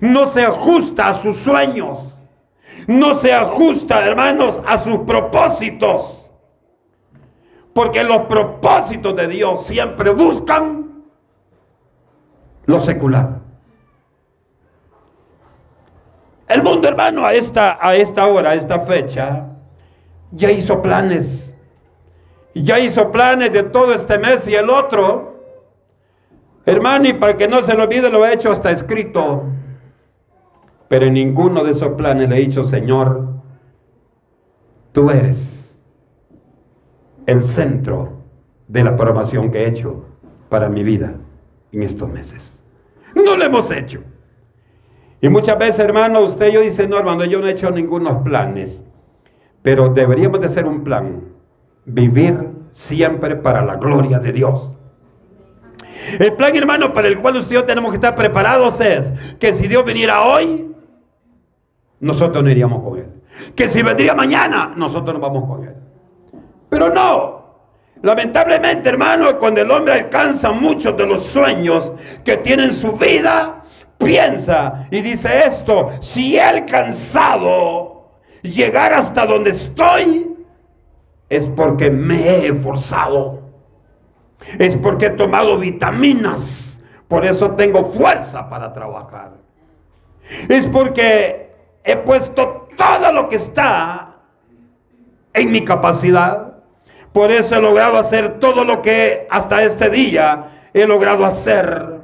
no 0.00 0.26
se 0.26 0.44
ajusta 0.44 1.08
a 1.08 1.14
sus 1.14 1.36
sueños, 1.36 2.18
no 2.86 3.14
se 3.14 3.32
ajusta, 3.32 4.04
hermanos, 4.06 4.60
a 4.66 4.78
sus 4.78 5.00
propósitos. 5.00 6.30
Porque 7.74 8.02
los 8.02 8.22
propósitos 8.22 9.14
de 9.14 9.28
Dios 9.28 9.66
siempre 9.66 10.10
buscan 10.10 11.04
lo 12.64 12.80
secular. 12.80 13.40
El 16.48 16.62
mundo, 16.62 16.88
hermano, 16.88 17.26
a 17.26 17.34
esta, 17.34 17.76
a 17.80 17.96
esta 17.96 18.26
hora, 18.26 18.50
a 18.50 18.54
esta 18.54 18.78
fecha, 18.80 19.46
ya 20.30 20.50
hizo 20.50 20.80
planes. 20.80 21.45
Ya 22.62 22.78
hizo 22.78 23.10
planes 23.12 23.52
de 23.52 23.64
todo 23.64 23.92
este 23.92 24.18
mes 24.18 24.46
y 24.48 24.54
el 24.54 24.70
otro. 24.70 25.42
Hermano, 26.64 27.08
y 27.08 27.12
para 27.12 27.36
que 27.36 27.46
no 27.46 27.62
se 27.62 27.74
lo 27.74 27.84
olvide, 27.84 28.10
lo 28.10 28.24
he 28.24 28.32
hecho 28.32 28.50
hasta 28.50 28.70
escrito. 28.70 29.44
Pero 30.88 31.06
en 31.06 31.14
ninguno 31.14 31.64
de 31.64 31.72
esos 31.72 31.90
planes 31.90 32.28
le 32.28 32.36
he 32.36 32.40
dicho, 32.40 32.64
Señor, 32.64 33.28
tú 34.92 35.10
eres 35.10 35.78
el 37.26 37.42
centro 37.42 38.22
de 38.68 38.84
la 38.84 38.96
programación 38.96 39.50
que 39.50 39.64
he 39.64 39.68
hecho 39.68 40.04
para 40.48 40.68
mi 40.68 40.82
vida 40.82 41.14
en 41.72 41.82
estos 41.82 42.08
meses. 42.08 42.64
No 43.14 43.36
lo 43.36 43.44
hemos 43.44 43.70
hecho. 43.70 44.00
Y 45.20 45.28
muchas 45.28 45.58
veces, 45.58 45.80
hermano, 45.80 46.20
usted 46.20 46.48
y 46.48 46.52
yo 46.52 46.60
dice, 46.60 46.86
no, 46.86 46.98
hermano, 46.98 47.24
yo 47.24 47.40
no 47.40 47.48
he 47.48 47.52
hecho 47.52 47.70
ningunos 47.70 48.22
planes. 48.22 48.82
Pero 49.62 49.88
deberíamos 49.88 50.40
de 50.40 50.46
hacer 50.46 50.66
un 50.66 50.84
plan. 50.84 51.35
Vivir 51.86 52.50
siempre 52.70 53.36
para 53.36 53.64
la 53.64 53.76
gloria 53.76 54.18
de 54.18 54.32
Dios. 54.32 54.70
El 56.18 56.34
plan, 56.34 56.54
hermano, 56.54 56.92
para 56.92 57.08
el 57.08 57.18
cual 57.20 57.36
usted 57.36 57.64
tenemos 57.64 57.90
que 57.90 57.96
estar 57.96 58.14
preparados 58.14 58.80
es 58.80 59.12
que 59.38 59.54
si 59.54 59.66
Dios 59.66 59.84
viniera 59.84 60.22
hoy, 60.22 60.74
nosotros 62.00 62.44
no 62.44 62.50
iríamos 62.50 62.82
con 62.82 62.98
Él. 62.98 63.06
Que 63.54 63.68
si 63.68 63.82
vendría 63.82 64.14
mañana, 64.14 64.72
nosotros 64.76 65.14
nos 65.14 65.22
vamos 65.22 65.48
con 65.48 65.64
Él. 65.64 65.74
Pero 66.68 66.90
no. 66.90 67.46
Lamentablemente, 68.02 68.88
hermano, 68.88 69.38
cuando 69.38 69.62
el 69.62 69.70
hombre 69.70 69.94
alcanza 69.94 70.52
muchos 70.52 70.96
de 70.96 71.06
los 71.06 71.24
sueños 71.24 71.90
que 72.24 72.36
tiene 72.36 72.64
en 72.64 72.74
su 72.74 72.92
vida, 72.92 73.64
piensa 73.96 74.86
y 74.90 75.00
dice 75.00 75.46
esto, 75.46 75.90
si 76.00 76.36
he 76.36 76.42
alcanzado 76.42 78.10
llegar 78.42 78.92
hasta 78.92 79.24
donde 79.24 79.50
estoy, 79.50 80.25
es 81.28 81.46
porque 81.48 81.90
me 81.90 82.28
he 82.28 82.48
esforzado, 82.48 83.40
es 84.58 84.76
porque 84.76 85.06
he 85.06 85.10
tomado 85.10 85.58
vitaminas, 85.58 86.80
por 87.08 87.24
eso 87.24 87.52
tengo 87.52 87.84
fuerza 87.92 88.48
para 88.48 88.72
trabajar, 88.72 89.32
es 90.48 90.66
porque 90.66 91.52
he 91.84 91.96
puesto 91.96 92.68
todo 92.76 93.12
lo 93.12 93.28
que 93.28 93.36
está 93.36 94.16
en 95.32 95.52
mi 95.52 95.64
capacidad, 95.64 96.54
por 97.12 97.30
eso 97.30 97.56
he 97.56 97.62
logrado 97.62 97.98
hacer 97.98 98.38
todo 98.38 98.64
lo 98.64 98.82
que 98.82 99.26
hasta 99.30 99.62
este 99.62 99.88
día 99.90 100.68
he 100.74 100.86
logrado 100.86 101.24
hacer. 101.24 101.96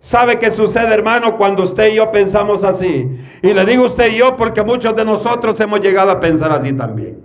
¿Sabe 0.00 0.38
qué 0.38 0.50
sucede, 0.50 0.92
hermano, 0.92 1.38
cuando 1.38 1.62
usted 1.62 1.92
y 1.92 1.94
yo 1.94 2.10
pensamos 2.10 2.62
así? 2.62 3.08
Y 3.42 3.54
le 3.54 3.64
digo 3.64 3.86
usted 3.86 4.12
y 4.12 4.16
yo 4.16 4.36
porque 4.36 4.62
muchos 4.62 4.94
de 4.94 5.04
nosotros 5.04 5.58
hemos 5.60 5.80
llegado 5.80 6.10
a 6.10 6.20
pensar 6.20 6.52
así 6.52 6.72
también. 6.72 7.23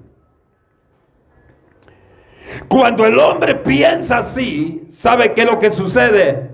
Cuando 2.68 3.06
el 3.06 3.18
hombre 3.20 3.56
piensa 3.56 4.20
así, 4.20 4.84
¿sabe 4.92 5.34
qué 5.34 5.42
es 5.42 5.48
lo 5.48 5.60
que 5.60 5.72
sucede? 5.72 6.50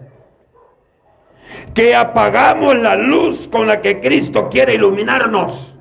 Que 1.73 1.95
apagamos 1.95 2.75
la 2.75 2.95
luz 2.95 3.47
con 3.47 3.67
la 3.67 3.81
que 3.81 3.99
Cristo 3.99 4.49
quiere 4.49 4.75
iluminarnos. 4.75 5.73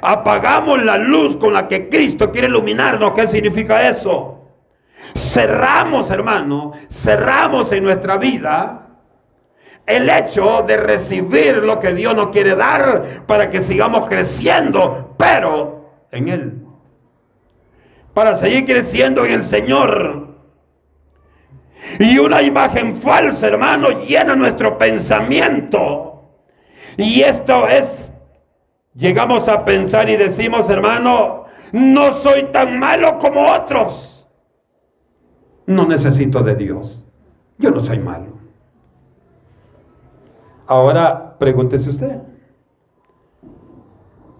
Apagamos 0.00 0.82
la 0.82 0.96
luz 0.96 1.36
con 1.36 1.52
la 1.52 1.68
que 1.68 1.88
Cristo 1.88 2.30
quiere 2.30 2.48
iluminarnos. 2.48 3.12
¿Qué 3.12 3.26
significa 3.26 3.88
eso? 3.88 4.38
Cerramos, 5.14 6.10
hermano, 6.10 6.72
cerramos 6.88 7.72
en 7.72 7.84
nuestra 7.84 8.16
vida 8.16 8.82
el 9.84 10.08
hecho 10.08 10.62
de 10.66 10.76
recibir 10.76 11.56
lo 11.56 11.78
que 11.80 11.92
Dios 11.92 12.14
nos 12.14 12.28
quiere 12.28 12.54
dar 12.54 13.24
para 13.26 13.50
que 13.50 13.60
sigamos 13.60 14.08
creciendo, 14.08 15.14
pero 15.18 15.90
en 16.10 16.28
Él. 16.28 16.61
Para 18.14 18.36
seguir 18.36 18.66
creciendo 18.66 19.24
en 19.24 19.32
el 19.32 19.42
Señor. 19.42 20.28
Y 21.98 22.18
una 22.18 22.42
imagen 22.42 22.96
falsa, 22.96 23.48
hermano, 23.48 23.88
llena 24.04 24.36
nuestro 24.36 24.78
pensamiento. 24.78 26.12
Y 26.96 27.22
esto 27.22 27.66
es, 27.68 28.12
llegamos 28.94 29.48
a 29.48 29.64
pensar 29.64 30.08
y 30.08 30.16
decimos, 30.16 30.68
hermano, 30.68 31.44
no 31.72 32.12
soy 32.14 32.44
tan 32.52 32.78
malo 32.78 33.18
como 33.18 33.46
otros. 33.46 34.28
No 35.66 35.86
necesito 35.86 36.42
de 36.42 36.54
Dios. 36.54 37.04
Yo 37.58 37.70
no 37.70 37.82
soy 37.82 37.98
malo. 37.98 38.32
Ahora 40.66 41.36
pregúntese 41.38 41.90
usted. 41.90 42.20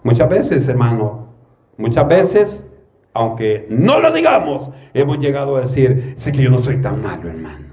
Muchas 0.02 0.28
veces, 0.28 0.68
hermano, 0.68 1.28
muchas 1.76 2.06
veces, 2.08 2.66
aunque 3.14 3.66
no 3.70 4.00
lo 4.00 4.12
digamos, 4.12 4.70
hemos 4.94 5.18
llegado 5.18 5.56
a 5.56 5.62
decir, 5.62 6.14
sí 6.16 6.32
que 6.32 6.42
yo 6.42 6.50
no 6.50 6.58
soy 6.58 6.80
tan 6.80 7.02
malo, 7.02 7.28
hermano. 7.28 7.66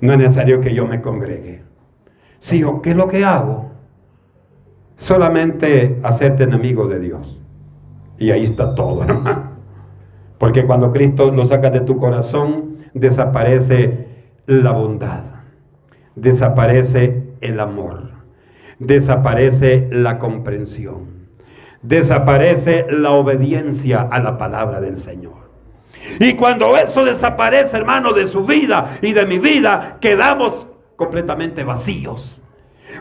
No 0.00 0.12
es 0.12 0.18
necesario 0.18 0.60
que 0.60 0.74
yo 0.74 0.86
me 0.86 1.00
congregue. 1.00 1.62
Sí, 2.38 2.64
¿qué 2.82 2.90
es 2.90 2.96
lo 2.96 3.08
que 3.08 3.24
hago? 3.24 3.70
Solamente 4.96 5.98
hacerte 6.02 6.44
enemigo 6.44 6.86
de 6.86 7.00
Dios. 7.00 7.40
Y 8.18 8.30
ahí 8.30 8.44
está 8.44 8.74
todo, 8.74 9.02
hermano. 9.04 9.50
Porque 10.38 10.64
cuando 10.64 10.92
Cristo 10.92 11.30
lo 11.30 11.44
saca 11.46 11.70
de 11.70 11.80
tu 11.80 11.98
corazón, 11.98 12.78
desaparece 12.94 14.08
la 14.46 14.72
bondad, 14.72 15.24
desaparece 16.16 17.34
el 17.40 17.60
amor, 17.60 18.10
desaparece 18.78 19.88
la 19.92 20.18
comprensión, 20.18 21.19
desaparece 21.82 22.86
la 22.90 23.12
obediencia 23.12 24.08
a 24.10 24.20
la 24.20 24.36
palabra 24.36 24.80
del 24.80 24.96
Señor. 24.96 25.50
Y 26.18 26.34
cuando 26.34 26.76
eso 26.76 27.04
desaparece, 27.04 27.76
hermano, 27.76 28.12
de 28.12 28.28
su 28.28 28.44
vida 28.44 28.98
y 29.02 29.12
de 29.12 29.26
mi 29.26 29.38
vida, 29.38 29.98
quedamos 30.00 30.66
completamente 30.96 31.64
vacíos. 31.64 32.40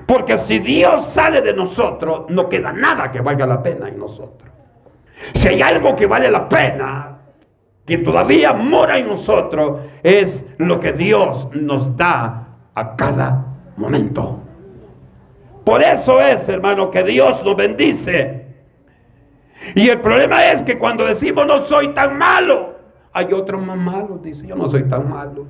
Porque 0.05 0.37
si 0.37 0.59
Dios 0.59 1.05
sale 1.05 1.41
de 1.41 1.53
nosotros, 1.53 2.25
no 2.29 2.47
queda 2.47 2.71
nada 2.71 3.11
que 3.11 3.21
valga 3.21 3.45
la 3.45 3.61
pena 3.61 3.87
en 3.87 3.97
nosotros. 3.97 4.49
Si 5.33 5.47
hay 5.47 5.61
algo 5.61 5.95
que 5.95 6.05
vale 6.05 6.29
la 6.29 6.47
pena, 6.47 7.17
que 7.85 7.97
todavía 7.97 8.53
mora 8.53 8.97
en 8.97 9.07
nosotros, 9.07 9.81
es 10.03 10.45
lo 10.57 10.79
que 10.79 10.93
Dios 10.93 11.47
nos 11.53 11.97
da 11.97 12.47
a 12.75 12.95
cada 12.95 13.45
momento. 13.77 14.39
Por 15.63 15.81
eso 15.81 16.21
es, 16.21 16.47
hermano, 16.47 16.89
que 16.91 17.03
Dios 17.03 17.43
nos 17.43 17.55
bendice. 17.55 18.38
Y 19.75 19.89
el 19.89 19.99
problema 19.99 20.45
es 20.51 20.61
que 20.61 20.77
cuando 20.77 21.05
decimos 21.05 21.45
no 21.45 21.61
soy 21.63 21.89
tan 21.93 22.17
malo, 22.17 22.75
hay 23.11 23.33
otros 23.33 23.61
más 23.61 23.77
malos, 23.77 24.21
dice, 24.21 24.47
yo 24.47 24.55
no 24.55 24.69
soy 24.69 24.83
tan 24.83 25.09
malo. 25.09 25.47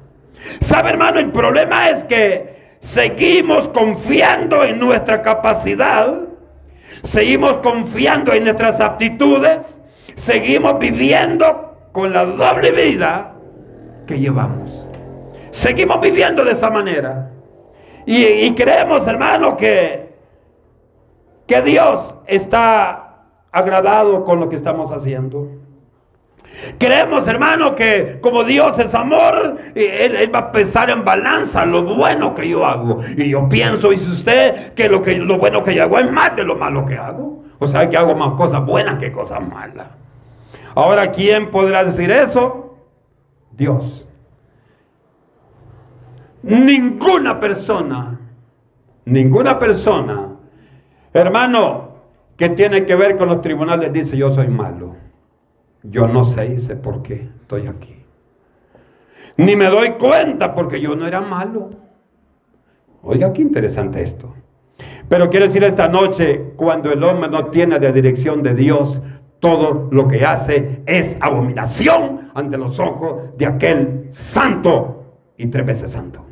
¿Sabe, 0.62 0.90
hermano? 0.90 1.20
El 1.20 1.32
problema 1.32 1.90
es 1.90 2.04
que 2.06 2.78
seguimos 2.80 3.68
confiando 3.70 4.64
en 4.64 4.80
nuestra 4.80 5.22
capacidad, 5.22 6.22
seguimos 7.04 7.58
confiando 7.58 8.34
en 8.34 8.46
nuestras 8.46 8.80
aptitudes, 8.80 9.80
seguimos 10.16 10.80
viviendo 10.80 11.78
con 11.92 12.14
la 12.14 12.26
doble 12.26 12.72
vida 12.72 13.34
que 14.08 14.20
llevamos. 14.20 14.72
Seguimos 15.52 16.00
viviendo 16.00 16.44
de 16.46 16.52
esa 16.52 16.70
manera. 16.70 17.32
Y, 18.06 18.52
creemos, 18.56 19.06
hermano, 19.08 19.56
que, 19.56 20.10
que 21.46 21.62
Dios 21.62 22.16
está 22.26 23.09
agradado 23.60 24.24
con 24.26 24.40
lo 24.40 24.50
que 24.50 24.56
estamos 24.56 24.92
haciendo. 24.92 25.48
Creemos, 26.78 27.28
hermano, 27.28 27.76
que 27.76 28.20
como 28.22 28.44
Dios 28.44 28.78
es 28.80 28.94
amor, 28.94 29.58
él, 29.76 30.34
va 30.34 30.40
a 30.40 30.52
pesar 30.52 30.90
en 30.90 31.06
balanza 31.06 31.66
lo 31.66 31.84
bueno 31.84 32.36
que 32.36 32.50
yo 32.50 32.66
hago. 32.66 33.00
Y 33.16 33.30
yo 33.30 33.48
pienso, 33.48 33.90
dice 33.90 34.12
usted, 34.12 34.74
que 34.74 34.90
lo, 34.90 35.02
que 35.02 35.18
lo 35.18 35.38
bueno 35.38 35.64
que 35.64 35.74
yo 35.74 35.84
hago 35.84 36.00
es 36.00 36.12
más 36.12 36.36
de 36.36 36.44
lo 36.44 36.56
malo 36.56 36.86
que 36.86 36.98
hago. 36.98 37.44
O 37.60 37.68
sea, 37.68 37.90
que 37.90 37.98
hago 37.98 38.16
más 38.16 38.34
cosas 38.34 38.66
buenas 38.66 38.98
que 38.98 39.12
cosas 39.12 39.42
malas. 39.48 39.88
Ahora, 40.76 41.12
¿quién 41.12 41.50
podrá 41.50 41.84
decir 41.84 42.12
eso? 42.12 42.78
Dios. 43.52 44.08
Ninguna 46.42 47.40
persona, 47.40 48.18
ninguna 49.04 49.60
persona, 49.60 50.30
hermano, 51.12 51.89
que 52.40 52.48
tiene 52.48 52.86
que 52.86 52.96
ver 52.96 53.18
con 53.18 53.28
los 53.28 53.42
tribunales 53.42 53.92
dice 53.92 54.16
yo 54.16 54.34
soy 54.34 54.48
malo. 54.48 54.96
Yo 55.84 56.08
no 56.08 56.24
sé, 56.24 56.58
sé 56.60 56.78
por 56.78 57.04
qué 57.04 57.30
estoy 57.42 57.68
aquí. 57.68 57.98
Ni 59.36 59.58
me 59.58 59.66
doy 59.66 59.92
cuenta 59.92 60.56
porque 60.56 60.80
yo 60.80 60.96
no 60.96 61.06
era 61.06 61.20
malo. 61.20 61.70
Oiga, 63.04 63.34
qué 63.34 63.42
interesante 63.42 64.02
esto. 64.02 64.34
Pero 65.10 65.30
quiero 65.30 65.48
decir 65.48 65.64
esta 65.66 65.90
noche, 65.90 66.54
cuando 66.56 66.92
el 66.92 67.04
hombre 67.04 67.30
no 67.30 67.48
tiene 67.48 67.78
la 67.78 67.92
dirección 67.92 68.42
de 68.42 68.54
Dios, 68.54 69.02
todo 69.40 69.90
lo 69.92 70.08
que 70.08 70.26
hace 70.26 70.82
es 70.86 71.18
abominación 71.20 72.32
ante 72.36 72.58
los 72.58 72.80
ojos 72.80 73.38
de 73.38 73.46
aquel 73.48 74.06
santo 74.10 75.18
y 75.38 75.48
tres 75.48 75.66
veces 75.66 75.92
santo. 75.92 76.26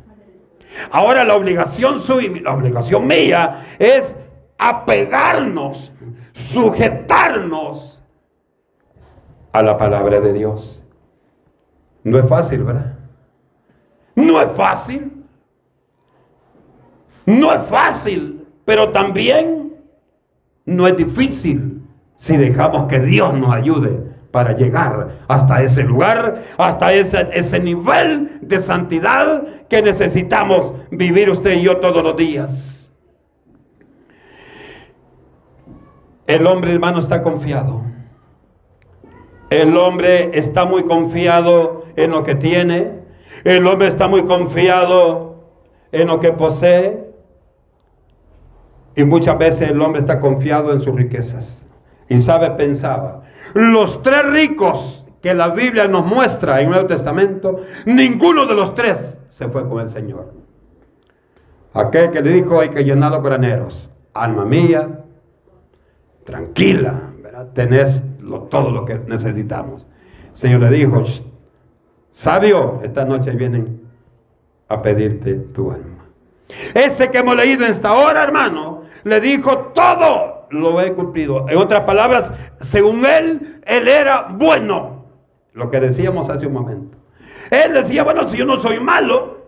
Ahora 0.90 1.24
la 1.24 1.36
obligación 1.36 2.00
suya, 2.00 2.30
la 2.42 2.54
obligación 2.54 3.06
mía 3.06 3.64
es 3.78 4.16
apegarnos, 4.58 5.92
sujetarnos 6.32 8.02
a 9.52 9.62
la 9.62 9.78
palabra 9.78 10.20
de 10.20 10.32
Dios. 10.32 10.82
No 12.02 12.18
es 12.18 12.28
fácil, 12.28 12.64
¿verdad? 12.64 12.96
No 14.14 14.40
es 14.40 14.50
fácil. 14.52 15.24
No 17.24 17.52
es 17.52 17.62
fácil, 17.68 18.46
pero 18.64 18.90
también 18.90 19.74
no 20.64 20.86
es 20.86 20.96
difícil 20.96 21.82
si 22.16 22.36
dejamos 22.36 22.88
que 22.88 23.00
Dios 23.00 23.34
nos 23.34 23.54
ayude 23.54 24.00
para 24.30 24.56
llegar 24.56 25.18
hasta 25.28 25.62
ese 25.62 25.82
lugar, 25.82 26.42
hasta 26.56 26.92
ese, 26.92 27.28
ese 27.32 27.60
nivel 27.60 28.38
de 28.40 28.60
santidad 28.60 29.44
que 29.68 29.82
necesitamos 29.82 30.72
vivir 30.90 31.30
usted 31.30 31.52
y 31.58 31.62
yo 31.62 31.78
todos 31.78 32.02
los 32.02 32.16
días. 32.16 32.77
El 36.28 36.46
hombre, 36.46 36.74
hermano, 36.74 36.98
está 37.00 37.22
confiado. 37.22 37.80
El 39.48 39.74
hombre 39.78 40.38
está 40.38 40.66
muy 40.66 40.82
confiado 40.84 41.86
en 41.96 42.10
lo 42.10 42.22
que 42.22 42.34
tiene. 42.34 43.00
El 43.44 43.66
hombre 43.66 43.88
está 43.88 44.08
muy 44.08 44.24
confiado 44.24 45.46
en 45.90 46.06
lo 46.06 46.20
que 46.20 46.32
posee. 46.32 47.08
Y 48.94 49.04
muchas 49.04 49.38
veces 49.38 49.70
el 49.70 49.80
hombre 49.80 50.00
está 50.00 50.20
confiado 50.20 50.70
en 50.74 50.82
sus 50.82 50.94
riquezas. 50.94 51.64
Y 52.10 52.20
sabe, 52.20 52.50
pensaba, 52.50 53.22
los 53.54 54.02
tres 54.02 54.26
ricos 54.26 55.06
que 55.22 55.32
la 55.32 55.48
Biblia 55.48 55.88
nos 55.88 56.04
muestra 56.04 56.60
en 56.60 56.66
el 56.66 56.72
Nuevo 56.72 56.88
Testamento, 56.88 57.62
ninguno 57.86 58.44
de 58.44 58.54
los 58.54 58.74
tres 58.74 59.16
se 59.30 59.48
fue 59.48 59.66
con 59.66 59.80
el 59.80 59.88
Señor. 59.88 60.34
Aquel 61.72 62.10
que 62.10 62.20
le 62.20 62.32
dijo 62.32 62.60
hay 62.60 62.68
que 62.68 62.84
llenar 62.84 63.12
los 63.12 63.22
graneros, 63.22 63.90
alma 64.12 64.44
mía, 64.44 64.97
tranquila, 66.28 67.00
¿verdad? 67.22 67.48
tenés 67.54 68.04
todo 68.50 68.70
lo 68.70 68.84
que 68.84 68.98
necesitamos. 69.06 69.86
El 70.32 70.36
Señor 70.36 70.60
le 70.60 70.70
dijo, 70.70 71.02
sabio, 72.10 72.80
esta 72.82 73.06
noche 73.06 73.30
vienen 73.30 73.80
a 74.68 74.82
pedirte 74.82 75.36
tu 75.54 75.70
alma. 75.70 76.04
Este 76.74 77.10
que 77.10 77.18
hemos 77.18 77.34
leído 77.34 77.64
en 77.64 77.72
esta 77.72 77.94
hora, 77.94 78.22
hermano, 78.22 78.82
le 79.04 79.22
dijo, 79.22 79.56
todo 79.74 80.46
lo 80.50 80.78
he 80.82 80.92
cumplido. 80.92 81.48
En 81.48 81.56
otras 81.56 81.84
palabras, 81.84 82.30
según 82.60 83.06
él, 83.06 83.62
él 83.64 83.88
era 83.88 84.28
bueno. 84.30 85.06
Lo 85.54 85.70
que 85.70 85.80
decíamos 85.80 86.28
hace 86.28 86.46
un 86.46 86.52
momento. 86.52 86.98
Él 87.50 87.72
decía, 87.72 88.04
bueno, 88.04 88.28
si 88.28 88.36
yo 88.36 88.44
no 88.44 88.60
soy 88.60 88.80
malo, 88.80 89.38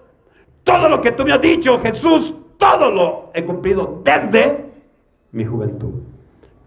todo 0.64 0.88
lo 0.88 1.02
que 1.02 1.12
tú 1.12 1.24
me 1.24 1.32
has 1.34 1.42
dicho, 1.42 1.78
Jesús, 1.80 2.34
todo 2.56 2.90
lo 2.90 3.30
he 3.34 3.44
cumplido 3.44 4.00
desde 4.02 4.64
mi 5.32 5.44
juventud. 5.44 6.09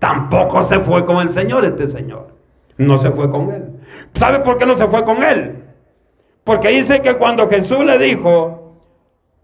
Tampoco 0.03 0.61
se 0.63 0.79
fue 0.79 1.05
con 1.05 1.25
el 1.25 1.29
Señor 1.29 1.63
este 1.63 1.87
Señor. 1.87 2.27
No 2.77 2.97
se 2.97 3.09
fue 3.11 3.31
con 3.31 3.49
él. 3.51 3.69
¿Sabe 4.15 4.39
por 4.39 4.57
qué 4.57 4.65
no 4.65 4.77
se 4.77 4.85
fue 4.89 5.05
con 5.05 5.23
él? 5.23 5.63
Porque 6.43 6.67
dice 6.71 7.01
que 7.01 7.15
cuando 7.15 7.47
Jesús 7.47 7.85
le 7.85 7.97
dijo, 7.97 8.75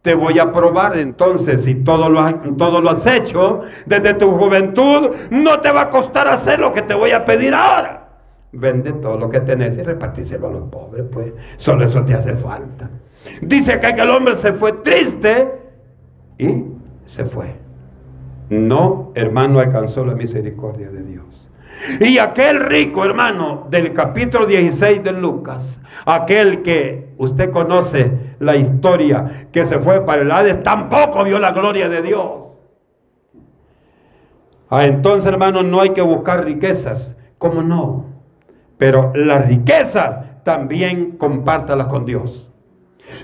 te 0.01 0.13
voy 0.15 0.37
a 0.37 0.51
probar 0.51 0.97
entonces 0.97 1.63
si 1.63 1.75
todo 1.75 2.09
lo, 2.09 2.19
has, 2.19 3.05
hecho 3.07 3.61
desde 3.85 4.15
tu 4.15 4.31
juventud, 4.31 5.11
no 5.29 5.61
te 5.61 5.71
va 5.71 5.83
a 5.83 5.89
costar 5.89 6.27
hacer 6.27 6.59
lo 6.59 6.73
que 6.73 6.81
te 6.81 6.93
voy 6.93 7.11
a 7.11 7.23
pedir 7.23 7.53
ahora. 7.53 8.09
Vende 8.51 8.91
todo 8.91 9.17
lo 9.17 9.29
que 9.29 9.39
tenés 9.39 9.77
y 9.77 9.81
repartíselo 9.81 10.49
a 10.49 10.51
los 10.51 10.63
pobres, 10.63 11.05
pues 11.09 11.33
solo 11.55 11.85
eso 11.85 12.03
te 12.03 12.15
hace 12.15 12.35
falta. 12.35 12.89
Dice 13.41 13.79
que 13.79 13.87
el 13.87 14.09
hombre 14.09 14.35
se 14.35 14.51
fue 14.51 14.73
triste 14.73 15.53
y 16.37 16.65
se 17.05 17.23
fue. 17.23 17.58
No, 18.49 19.11
hermano, 19.15 19.59
alcanzó 19.59 20.05
la 20.05 20.15
misericordia 20.15 20.89
de 20.89 21.03
Dios. 21.03 21.49
Y 21.99 22.17
aquel 22.17 22.65
rico 22.65 23.05
hermano 23.05 23.67
del 23.69 23.93
capítulo 23.93 24.45
16 24.45 25.03
de 25.03 25.13
Lucas, 25.13 25.79
aquel 26.05 26.61
que 26.61 27.09
usted 27.17 27.51
conoce 27.51 28.11
la 28.39 28.55
historia, 28.55 29.47
que 29.51 29.65
se 29.65 29.79
fue 29.79 30.05
para 30.05 30.23
el 30.23 30.31
Hades, 30.31 30.61
tampoco 30.61 31.23
vio 31.23 31.39
la 31.39 31.51
gloria 31.51 31.87
de 31.87 32.01
Dios. 32.01 32.31
Ah, 34.69 34.85
entonces 34.85 35.27
hermano, 35.27 35.63
no 35.63 35.79
hay 35.79 35.91
que 35.91 36.01
buscar 36.01 36.43
riquezas. 36.43 37.15
¿Cómo 37.37 37.63
no? 37.63 38.05
Pero 38.77 39.11
las 39.15 39.45
riquezas 39.45 40.43
también 40.43 41.11
compártalas 41.11 41.87
con 41.87 42.05
Dios. 42.05 42.51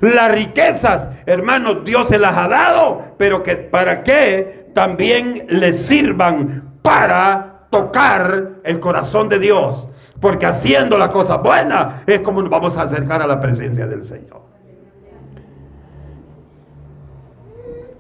Las 0.02 0.32
riquezas, 0.32 1.10
hermanos, 1.26 1.86
Dios 1.86 2.08
se 2.08 2.18
las 2.18 2.36
ha 2.38 2.48
dado, 2.48 3.02
pero 3.18 3.44
que 3.44 3.56
para 3.56 4.04
qué 4.04 4.65
también 4.76 5.48
les 5.50 5.88
sirvan 5.88 6.78
para 6.84 7.68
tocar 7.72 8.60
el 8.64 8.80
corazón 8.80 9.30
de 9.30 9.40
Dios. 9.40 9.88
Porque 10.20 10.46
haciendo 10.46 10.98
la 10.98 11.10
cosa 11.10 11.38
buena 11.38 12.04
es 12.06 12.20
como 12.20 12.42
nos 12.42 12.52
vamos 12.52 12.78
a 12.78 12.84
acercar 12.84 13.22
a 13.22 13.28
la 13.28 13.40
presencia 13.40 13.88
del 13.88 14.04
Señor. 14.04 14.42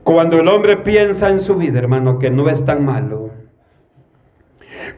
Cuando 0.03 0.39
el 0.39 0.47
hombre 0.47 0.77
piensa 0.77 1.29
en 1.29 1.41
su 1.41 1.55
vida, 1.55 1.79
hermano, 1.79 2.19
que 2.19 2.29
no 2.29 2.47
es 2.47 2.63
tan 2.63 2.85
malo. 2.85 3.31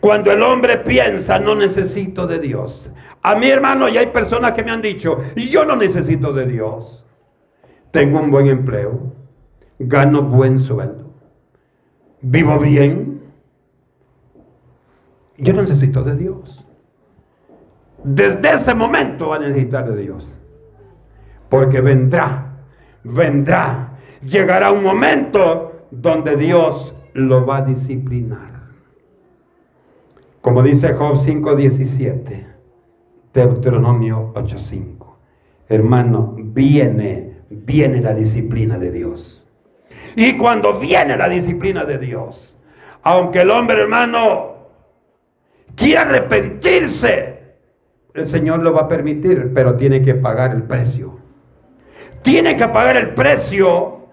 Cuando 0.02 0.32
el 0.32 0.42
hombre 0.42 0.80
piensa, 0.80 1.40
no 1.40 1.56
necesito 1.56 2.28
de 2.28 2.40
Dios. 2.40 2.90
A 3.22 3.36
mi 3.36 3.50
hermano, 3.50 3.88
ya 3.88 4.02
hay 4.02 4.08
personas 4.08 4.52
que 4.52 4.64
me 4.64 4.72
han 4.72 4.82
dicho, 4.82 5.18
yo 5.36 5.64
no 5.64 5.76
necesito 5.76 6.34
de 6.34 6.48
Dios. 6.48 7.06
Tengo 7.92 8.20
un 8.20 8.32
buen 8.32 8.48
empleo, 8.48 9.14
gano 9.80 10.24
buen 10.24 10.60
sueldo, 10.60 11.07
vivo 12.22 12.60
bien, 12.60 13.22
yo 15.38 15.54
necesito 15.54 16.04
de 16.04 16.16
Dios. 16.16 16.66
Desde 18.04 18.54
ese 18.54 18.74
momento 18.74 19.30
va 19.30 19.38
a 19.38 19.40
necesitar 19.40 19.90
de 19.90 20.02
Dios. 20.02 20.34
Porque 21.50 21.82
vendrá, 21.82 22.58
vendrá, 23.04 23.98
llegará 24.24 24.72
un 24.72 24.84
momento 24.84 25.88
donde 25.92 26.36
Dios 26.36 26.96
lo 27.14 27.46
va 27.46 27.58
a 27.58 27.62
disciplinar. 27.62 28.58
Como 30.42 30.64
dice 30.64 30.94
Job 30.94 31.18
5:17, 31.18 32.46
Deuteronomio 33.34 34.32
8:5. 34.34 35.18
Hermano, 35.68 36.36
viene, 36.38 37.42
viene 37.50 38.02
la 38.02 38.14
disciplina 38.14 38.80
de 38.80 38.92
Dios. 38.92 39.37
Y 40.18 40.36
cuando 40.36 40.80
viene 40.80 41.16
la 41.16 41.30
disciplina 41.30 41.86
de 41.86 42.00
Dios, 42.00 42.58
aunque 43.04 43.42
el 43.42 43.52
hombre, 43.52 43.82
hermano, 43.82 44.56
quiere 45.76 46.00
arrepentirse, 46.00 47.54
el 48.16 48.26
Señor 48.26 48.64
lo 48.64 48.74
va 48.74 48.82
a 48.82 48.88
permitir, 48.88 49.52
pero 49.54 49.76
tiene 49.76 50.02
que 50.02 50.16
pagar 50.16 50.56
el 50.56 50.64
precio. 50.64 51.20
Tiene 52.24 52.56
que 52.56 52.68
pagar 52.68 52.98
el 52.98 53.14
precio 53.14 54.08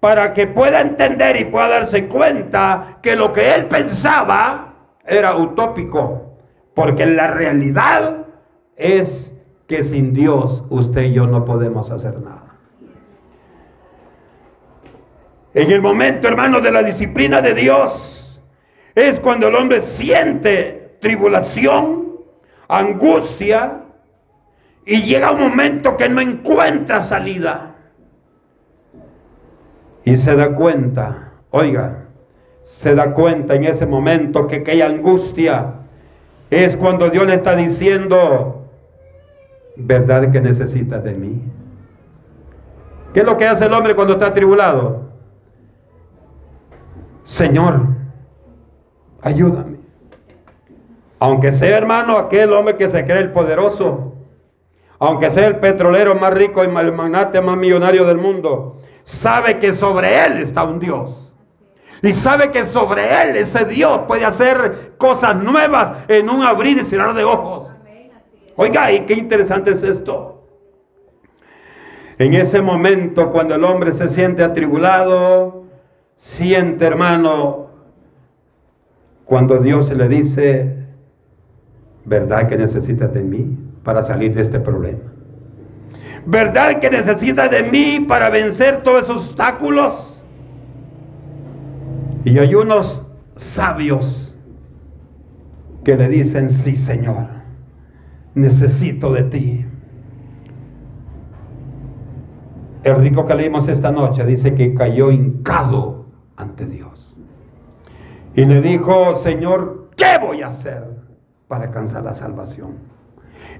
para 0.00 0.34
que 0.34 0.48
pueda 0.48 0.80
entender 0.80 1.36
y 1.36 1.44
pueda 1.44 1.68
darse 1.68 2.08
cuenta 2.08 2.98
que 3.00 3.14
lo 3.14 3.32
que 3.32 3.54
él 3.54 3.66
pensaba 3.66 4.74
era 5.06 5.36
utópico, 5.36 6.32
porque 6.74 7.06
la 7.06 7.28
realidad 7.28 8.26
es 8.74 9.32
que 9.68 9.84
sin 9.84 10.14
Dios 10.14 10.64
usted 10.68 11.02
y 11.02 11.12
yo 11.12 11.28
no 11.28 11.44
podemos 11.44 11.92
hacer 11.92 12.18
nada. 12.18 12.41
En 15.54 15.70
el 15.70 15.82
momento, 15.82 16.28
hermano, 16.28 16.60
de 16.60 16.72
la 16.72 16.82
disciplina 16.82 17.42
de 17.42 17.54
Dios, 17.54 18.40
es 18.94 19.20
cuando 19.20 19.48
el 19.48 19.54
hombre 19.54 19.82
siente 19.82 20.96
tribulación, 21.00 22.20
angustia, 22.68 23.82
y 24.86 25.02
llega 25.02 25.32
un 25.32 25.40
momento 25.40 25.96
que 25.96 26.08
no 26.08 26.20
encuentra 26.20 27.00
salida. 27.00 27.74
Y 30.04 30.16
se 30.16 30.34
da 30.34 30.54
cuenta, 30.54 31.34
oiga, 31.50 32.06
se 32.64 32.94
da 32.94 33.12
cuenta 33.12 33.54
en 33.54 33.64
ese 33.64 33.86
momento 33.86 34.46
que 34.46 34.56
aquella 34.56 34.86
angustia 34.86 35.74
es 36.50 36.76
cuando 36.76 37.10
Dios 37.10 37.26
le 37.26 37.34
está 37.34 37.54
diciendo, 37.54 38.68
¿verdad 39.76 40.30
que 40.30 40.40
necesitas 40.40 41.04
de 41.04 41.14
mí? 41.14 41.42
¿Qué 43.12 43.20
es 43.20 43.26
lo 43.26 43.36
que 43.36 43.46
hace 43.46 43.66
el 43.66 43.72
hombre 43.72 43.94
cuando 43.94 44.14
está 44.14 44.32
tribulado? 44.32 45.11
Señor, 47.24 47.86
ayúdame. 49.22 49.78
Aunque 51.18 51.52
sea 51.52 51.78
hermano 51.78 52.16
aquel 52.16 52.52
hombre 52.52 52.76
que 52.76 52.88
se 52.88 53.04
cree 53.04 53.20
el 53.20 53.30
poderoso, 53.30 54.14
aunque 54.98 55.30
sea 55.30 55.46
el 55.46 55.56
petrolero 55.56 56.14
más 56.14 56.34
rico 56.34 56.62
y 56.62 56.66
el 56.66 56.92
magnate 56.92 57.40
más 57.40 57.56
millonario 57.56 58.04
del 58.04 58.18
mundo, 58.18 58.80
sabe 59.04 59.58
que 59.58 59.72
sobre 59.72 60.24
él 60.24 60.38
está 60.38 60.64
un 60.64 60.78
Dios. 60.78 61.32
Y 62.02 62.12
sabe 62.12 62.50
que 62.50 62.64
sobre 62.64 63.22
él 63.22 63.36
ese 63.36 63.64
Dios 63.64 64.00
puede 64.08 64.24
hacer 64.24 64.94
cosas 64.98 65.36
nuevas 65.36 66.04
en 66.08 66.28
un 66.28 66.42
abrir 66.42 66.78
y 66.78 66.84
cerrar 66.84 67.14
de 67.14 67.22
ojos. 67.22 67.72
Oiga, 68.56 68.90
y 68.90 69.06
qué 69.06 69.14
interesante 69.14 69.70
es 69.70 69.82
esto. 69.84 70.44
En 72.18 72.34
ese 72.34 72.60
momento, 72.60 73.30
cuando 73.30 73.54
el 73.54 73.64
hombre 73.64 73.92
se 73.92 74.08
siente 74.08 74.42
atribulado, 74.42 75.61
siente, 76.22 76.86
hermano, 76.86 77.66
cuando 79.24 79.58
Dios 79.58 79.90
le 79.90 80.08
dice, 80.08 80.86
¿verdad 82.04 82.48
que 82.48 82.56
necesitas 82.56 83.12
de 83.12 83.22
mí 83.22 83.58
para 83.82 84.02
salir 84.02 84.32
de 84.32 84.42
este 84.42 84.60
problema? 84.60 85.12
¿Verdad 86.24 86.78
que 86.78 86.90
necesitas 86.90 87.50
de 87.50 87.64
mí 87.64 88.06
para 88.06 88.30
vencer 88.30 88.84
todos 88.84 89.04
esos 89.04 89.16
obstáculos? 89.16 90.22
Y 92.24 92.38
hay 92.38 92.54
unos 92.54 93.04
sabios 93.34 94.38
que 95.82 95.96
le 95.96 96.08
dicen, 96.08 96.50
sí 96.50 96.76
Señor, 96.76 97.26
necesito 98.36 99.12
de 99.12 99.22
ti. 99.24 99.66
El 102.84 102.96
rico 102.96 103.26
que 103.26 103.34
leímos 103.34 103.66
esta 103.66 103.90
noche 103.90 104.24
dice 104.24 104.54
que 104.54 104.72
cayó 104.72 105.10
hincado 105.10 106.01
ante 106.36 106.66
Dios. 106.66 107.14
Y 108.34 108.44
le 108.44 108.60
dijo, 108.60 109.14
Señor, 109.16 109.90
¿qué 109.96 110.18
voy 110.20 110.42
a 110.42 110.48
hacer 110.48 110.84
para 111.48 111.64
alcanzar 111.64 112.02
la 112.02 112.14
salvación? 112.14 112.76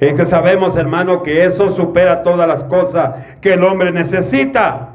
Es 0.00 0.14
que 0.14 0.24
sabemos, 0.24 0.76
hermano, 0.76 1.22
que 1.22 1.44
eso 1.44 1.70
supera 1.70 2.22
todas 2.22 2.48
las 2.48 2.64
cosas 2.64 3.38
que 3.40 3.54
el 3.54 3.62
hombre 3.62 3.92
necesita. 3.92 4.88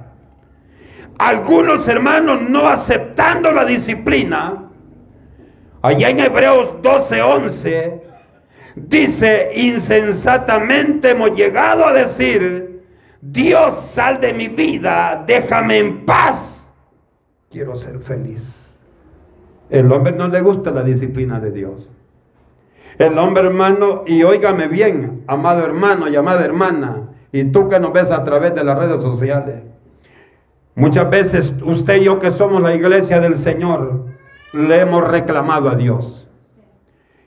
Algunos 1.17 1.87
hermanos 1.87 2.41
no 2.41 2.67
aceptando 2.67 3.51
la 3.51 3.65
disciplina, 3.65 4.65
allá 5.81 6.09
en 6.09 6.19
Hebreos 6.19 6.75
12:11, 6.81 8.01
dice, 8.75 9.51
insensatamente 9.55 11.11
hemos 11.11 11.31
llegado 11.31 11.87
a 11.87 11.93
decir, 11.93 12.83
Dios 13.21 13.81
sal 13.81 14.19
de 14.19 14.33
mi 14.33 14.47
vida, 14.47 15.23
déjame 15.25 15.79
en 15.79 16.05
paz, 16.05 16.56
quiero 17.49 17.75
ser 17.75 17.99
feliz. 17.99 18.63
El 19.69 19.91
hombre 19.91 20.13
no 20.13 20.27
le 20.27 20.41
gusta 20.41 20.71
la 20.71 20.83
disciplina 20.83 21.39
de 21.39 21.51
Dios. 21.51 21.91
El 22.97 23.17
hombre 23.19 23.47
hermano, 23.47 24.03
y 24.07 24.23
óigame 24.23 24.67
bien, 24.67 25.23
amado 25.27 25.63
hermano 25.63 26.07
y 26.07 26.15
amada 26.15 26.43
hermana, 26.43 27.10
y 27.31 27.43
tú 27.45 27.67
que 27.67 27.79
nos 27.79 27.93
ves 27.93 28.10
a 28.12 28.23
través 28.23 28.55
de 28.55 28.63
las 28.63 28.77
redes 28.79 29.01
sociales, 29.01 29.62
muchas 30.75 31.10
veces 31.10 31.53
usted 31.63 31.97
y 31.97 32.05
yo 32.05 32.19
que 32.19 32.31
somos 32.31 32.62
la 32.62 32.73
iglesia 32.73 33.19
del 33.19 33.38
Señor, 33.38 34.05
le 34.53 34.81
hemos 34.81 35.07
reclamado 35.07 35.69
a 35.69 35.75
Dios. 35.75 36.27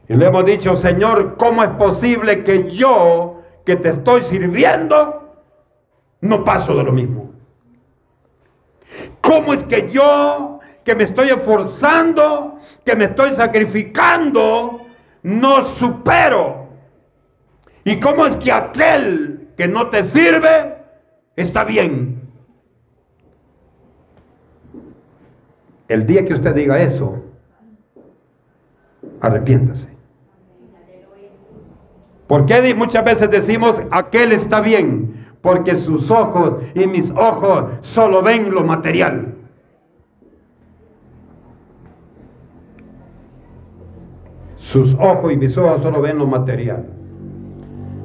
Y 0.08 0.14
le 0.14 0.26
hemos 0.26 0.44
dicho, 0.44 0.76
Señor, 0.76 1.36
¿cómo 1.36 1.62
es 1.62 1.70
posible 1.70 2.42
que 2.42 2.70
yo, 2.70 3.42
que 3.64 3.76
te 3.76 3.90
estoy 3.90 4.22
sirviendo, 4.22 5.36
no 6.20 6.42
paso 6.42 6.74
de 6.74 6.82
lo 6.82 6.90
mismo? 6.90 7.30
¿Cómo 9.20 9.54
es 9.54 9.62
que 9.64 9.90
yo, 9.90 10.60
que 10.84 10.94
me 10.94 11.04
estoy 11.04 11.28
esforzando, 11.28 12.58
que 12.84 12.96
me 12.96 13.04
estoy 13.04 13.34
sacrificando, 13.34 14.86
no 15.22 15.62
supero? 15.62 16.68
¿Y 17.84 17.98
cómo 18.00 18.26
es 18.26 18.36
que 18.36 18.52
aquel 18.52 19.48
que 19.56 19.68
no 19.68 19.88
te 19.88 20.04
sirve 20.04 20.76
está 21.36 21.64
bien? 21.64 22.20
El 25.88 26.06
día 26.06 26.24
que 26.24 26.34
usted 26.34 26.54
diga 26.54 26.80
eso, 26.80 27.24
arrepiéntase. 29.20 29.88
¿Por 32.28 32.46
qué 32.46 32.72
muchas 32.76 33.04
veces 33.04 33.28
decimos 33.28 33.82
aquel 33.90 34.30
está 34.30 34.60
bien? 34.60 35.19
Porque 35.40 35.76
sus 35.76 36.10
ojos 36.10 36.56
y 36.74 36.86
mis 36.86 37.10
ojos 37.10 37.64
solo 37.80 38.22
ven 38.22 38.52
lo 38.52 38.62
material. 38.62 39.34
Sus 44.56 44.94
ojos 44.94 45.32
y 45.32 45.36
mis 45.36 45.56
ojos 45.56 45.82
solo 45.82 46.00
ven 46.00 46.18
lo 46.18 46.26
material. 46.26 46.86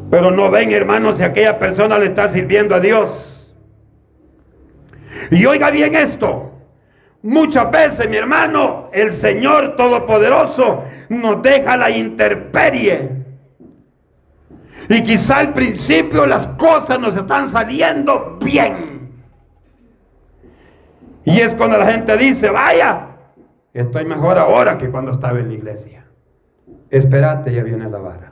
Pero 0.09 0.31
no 0.31 0.49
ven, 0.49 0.71
hermanos, 0.71 1.17
si 1.17 1.23
aquella 1.23 1.59
persona 1.59 1.97
le 1.97 2.05
está 2.05 2.29
sirviendo 2.29 2.73
a 2.75 2.79
Dios. 2.79 3.53
Y 5.31 5.45
oiga 5.45 5.71
bien 5.71 5.95
esto. 5.95 6.51
Muchas 7.21 7.71
veces, 7.71 8.07
mi 8.09 8.17
hermano, 8.17 8.89
el 8.93 9.11
Señor 9.11 9.75
Todopoderoso 9.75 10.83
nos 11.09 11.41
deja 11.41 11.75
la 11.75 11.89
interperie. 11.89 13.24
Y 14.89 15.03
quizá 15.03 15.37
al 15.37 15.53
principio 15.53 16.25
las 16.25 16.47
cosas 16.47 16.99
nos 16.99 17.15
están 17.15 17.49
saliendo 17.49 18.37
bien. 18.43 18.95
Y 21.23 21.39
es 21.39 21.55
cuando 21.55 21.77
la 21.77 21.87
gente 21.87 22.15
dice, 22.17 22.49
vaya, 22.49 23.07
estoy 23.73 24.05
mejor 24.05 24.37
ahora 24.37 24.77
que 24.77 24.89
cuando 24.89 25.11
estaba 25.11 25.39
en 25.39 25.47
la 25.47 25.53
iglesia. 25.55 26.05
Espérate, 26.89 27.51
ya 27.51 27.63
viene 27.63 27.89
la 27.89 27.97
vara. 27.97 28.31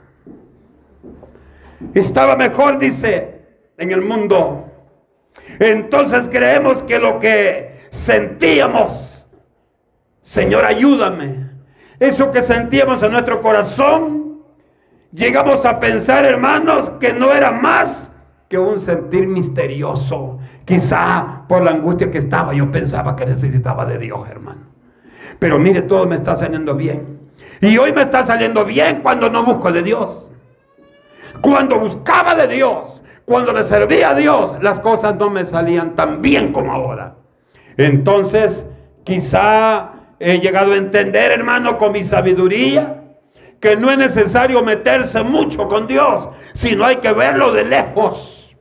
Estaba 1.92 2.36
mejor, 2.36 2.78
dice, 2.78 3.42
en 3.76 3.90
el 3.90 4.00
mundo. 4.00 4.70
Entonces 5.58 6.28
creemos 6.28 6.82
que 6.84 6.98
lo 6.98 7.18
que 7.18 7.88
sentíamos, 7.90 9.28
Señor, 10.22 10.64
ayúdame. 10.64 11.50
Eso 11.98 12.30
que 12.30 12.42
sentíamos 12.42 13.02
en 13.02 13.12
nuestro 13.12 13.40
corazón, 13.40 14.23
llegamos 15.14 15.64
a 15.64 15.78
pensar, 15.78 16.24
hermanos, 16.24 16.90
que 17.00 17.12
no 17.12 17.32
era 17.32 17.52
más 17.52 18.10
que 18.48 18.58
un 18.58 18.80
sentir 18.80 19.26
misterioso. 19.26 20.38
Quizá 20.64 21.44
por 21.48 21.62
la 21.62 21.70
angustia 21.70 22.10
que 22.10 22.18
estaba, 22.18 22.52
yo 22.52 22.70
pensaba 22.70 23.16
que 23.16 23.26
necesitaba 23.26 23.86
de 23.86 23.98
Dios, 23.98 24.28
hermano. 24.28 24.62
Pero 25.38 25.58
mire, 25.58 25.82
todo 25.82 26.06
me 26.06 26.16
está 26.16 26.34
saliendo 26.34 26.74
bien. 26.74 27.20
Y 27.60 27.76
hoy 27.78 27.92
me 27.92 28.02
está 28.02 28.22
saliendo 28.24 28.64
bien 28.64 29.00
cuando 29.02 29.30
no 29.30 29.44
busco 29.44 29.72
de 29.72 29.82
Dios. 29.82 30.30
Cuando 31.40 31.78
buscaba 31.78 32.34
de 32.34 32.48
Dios, 32.48 33.00
cuando 33.24 33.52
le 33.52 33.62
servía 33.62 34.10
a 34.10 34.14
Dios, 34.14 34.58
las 34.62 34.80
cosas 34.80 35.16
no 35.16 35.30
me 35.30 35.44
salían 35.44 35.94
tan 35.94 36.22
bien 36.22 36.52
como 36.52 36.72
ahora. 36.72 37.16
Entonces, 37.76 38.66
quizá 39.04 39.90
he 40.18 40.38
llegado 40.38 40.72
a 40.72 40.76
entender, 40.76 41.32
hermano, 41.32 41.78
con 41.78 41.92
mi 41.92 42.04
sabiduría, 42.04 43.03
que 43.64 43.76
no 43.78 43.90
es 43.90 43.96
necesario 43.96 44.62
meterse 44.62 45.22
mucho 45.22 45.66
con 45.68 45.86
Dios, 45.86 46.28
sino 46.52 46.84
hay 46.84 46.96
que 46.96 47.10
verlo 47.14 47.50
de 47.50 47.64
lejos. 47.64 48.54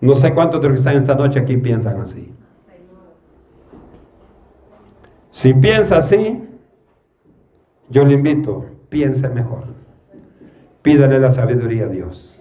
No 0.00 0.14
sé 0.14 0.32
cuántos 0.32 0.62
de 0.62 0.68
los 0.68 0.76
que 0.76 0.78
están 0.82 0.96
esta 0.98 1.16
noche 1.16 1.40
aquí 1.40 1.56
piensan 1.56 2.00
así. 2.00 2.32
Si 5.32 5.52
piensa 5.52 5.98
así, 5.98 6.44
yo 7.88 8.04
le 8.04 8.14
invito, 8.14 8.66
piense 8.88 9.28
mejor. 9.28 9.64
Pídale 10.82 11.18
la 11.18 11.32
sabiduría 11.32 11.86
a 11.86 11.88
Dios. 11.88 12.40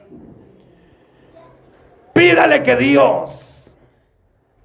Pídale 2.14 2.62
que 2.62 2.76
Dios 2.76 3.76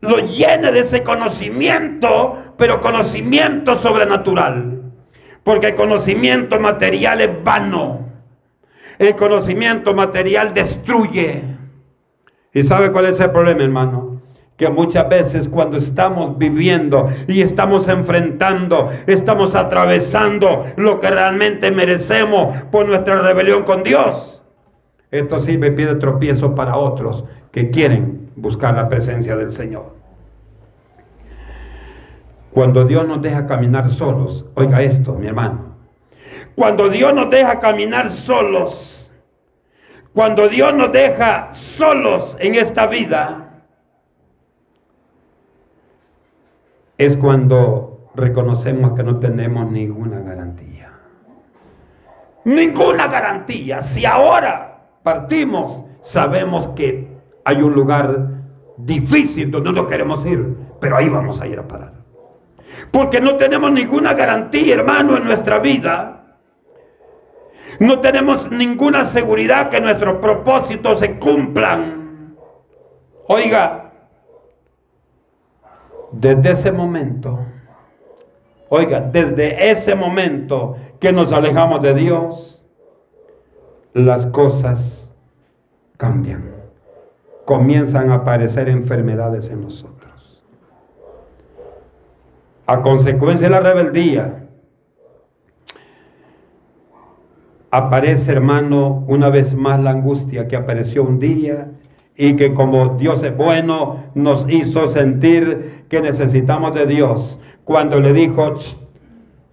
lo 0.02 0.18
llene 0.18 0.72
de 0.72 0.80
ese 0.80 1.02
conocimiento, 1.02 2.36
pero 2.58 2.82
conocimiento 2.82 3.78
sobrenatural. 3.78 4.81
Porque 5.44 5.68
el 5.68 5.74
conocimiento 5.74 6.60
material 6.60 7.20
es 7.20 7.44
vano. 7.44 8.08
El 8.98 9.16
conocimiento 9.16 9.94
material 9.94 10.54
destruye. 10.54 11.42
¿Y 12.54 12.62
sabe 12.62 12.92
cuál 12.92 13.06
es 13.06 13.18
el 13.20 13.30
problema, 13.30 13.62
hermano? 13.62 14.12
que 14.56 14.68
muchas 14.68 15.08
veces 15.08 15.48
cuando 15.48 15.76
estamos 15.76 16.38
viviendo 16.38 17.08
y 17.26 17.40
estamos 17.40 17.88
enfrentando, 17.88 18.90
estamos 19.08 19.56
atravesando 19.56 20.66
lo 20.76 21.00
que 21.00 21.10
realmente 21.10 21.72
merecemos 21.72 22.56
por 22.70 22.86
nuestra 22.86 23.20
rebelión 23.22 23.64
con 23.64 23.82
Dios, 23.82 24.40
esto 25.10 25.40
sirve 25.40 25.72
pide 25.72 25.96
tropiezo 25.96 26.54
para 26.54 26.76
otros 26.76 27.24
que 27.50 27.70
quieren 27.70 28.30
buscar 28.36 28.74
la 28.74 28.88
presencia 28.88 29.36
del 29.36 29.52
Señor. 29.52 30.01
Cuando 32.52 32.84
Dios 32.84 33.06
nos 33.06 33.22
deja 33.22 33.46
caminar 33.46 33.90
solos, 33.90 34.46
oiga 34.54 34.82
esto, 34.82 35.14
mi 35.14 35.26
hermano, 35.26 35.76
cuando 36.54 36.90
Dios 36.90 37.14
nos 37.14 37.30
deja 37.30 37.58
caminar 37.60 38.10
solos, 38.10 39.10
cuando 40.12 40.48
Dios 40.48 40.74
nos 40.74 40.92
deja 40.92 41.54
solos 41.54 42.36
en 42.38 42.54
esta 42.54 42.86
vida, 42.86 43.64
es 46.98 47.16
cuando 47.16 48.10
reconocemos 48.14 48.92
que 48.92 49.02
no 49.02 49.18
tenemos 49.18 49.70
ninguna 49.70 50.20
garantía. 50.20 50.92
Ninguna 52.44 53.08
garantía. 53.08 53.80
Si 53.80 54.04
ahora 54.04 54.88
partimos, 55.02 55.84
sabemos 56.02 56.68
que 56.68 57.16
hay 57.44 57.62
un 57.62 57.72
lugar 57.72 58.28
difícil 58.76 59.50
donde 59.50 59.72
no 59.72 59.86
queremos 59.86 60.26
ir, 60.26 60.54
pero 60.80 60.96
ahí 60.98 61.08
vamos 61.08 61.40
a 61.40 61.46
ir 61.46 61.58
a 61.58 61.66
parar. 61.66 62.01
Porque 62.90 63.20
no 63.20 63.36
tenemos 63.36 63.72
ninguna 63.72 64.14
garantía, 64.14 64.74
hermano, 64.74 65.16
en 65.16 65.24
nuestra 65.24 65.58
vida. 65.58 66.36
No 67.80 68.00
tenemos 68.00 68.50
ninguna 68.50 69.04
seguridad 69.04 69.70
que 69.70 69.80
nuestros 69.80 70.18
propósitos 70.18 71.00
se 71.00 71.18
cumplan. 71.18 72.36
Oiga, 73.28 73.92
desde 76.12 76.52
ese 76.52 76.72
momento, 76.72 77.38
oiga, 78.68 79.00
desde 79.00 79.70
ese 79.70 79.94
momento 79.94 80.76
que 81.00 81.12
nos 81.12 81.32
alejamos 81.32 81.82
de 81.82 81.94
Dios, 81.94 82.64
las 83.94 84.26
cosas 84.26 85.12
cambian. 85.96 86.50
Comienzan 87.44 88.10
a 88.10 88.16
aparecer 88.16 88.68
enfermedades 88.68 89.48
en 89.48 89.62
nosotros. 89.62 90.01
A 92.72 92.80
consecuencia 92.80 93.48
de 93.48 93.50
la 93.50 93.60
rebeldía, 93.60 94.46
aparece, 97.70 98.32
hermano, 98.32 99.04
una 99.08 99.28
vez 99.28 99.54
más 99.54 99.78
la 99.78 99.90
angustia 99.90 100.48
que 100.48 100.56
apareció 100.56 101.04
un 101.04 101.18
día 101.18 101.68
y 102.16 102.34
que 102.36 102.54
como 102.54 102.96
Dios 102.96 103.22
es 103.24 103.36
bueno, 103.36 104.04
nos 104.14 104.50
hizo 104.50 104.88
sentir 104.88 105.84
que 105.90 106.00
necesitamos 106.00 106.74
de 106.74 106.86
Dios. 106.86 107.38
Cuando 107.64 108.00
le 108.00 108.14
dijo, 108.14 108.54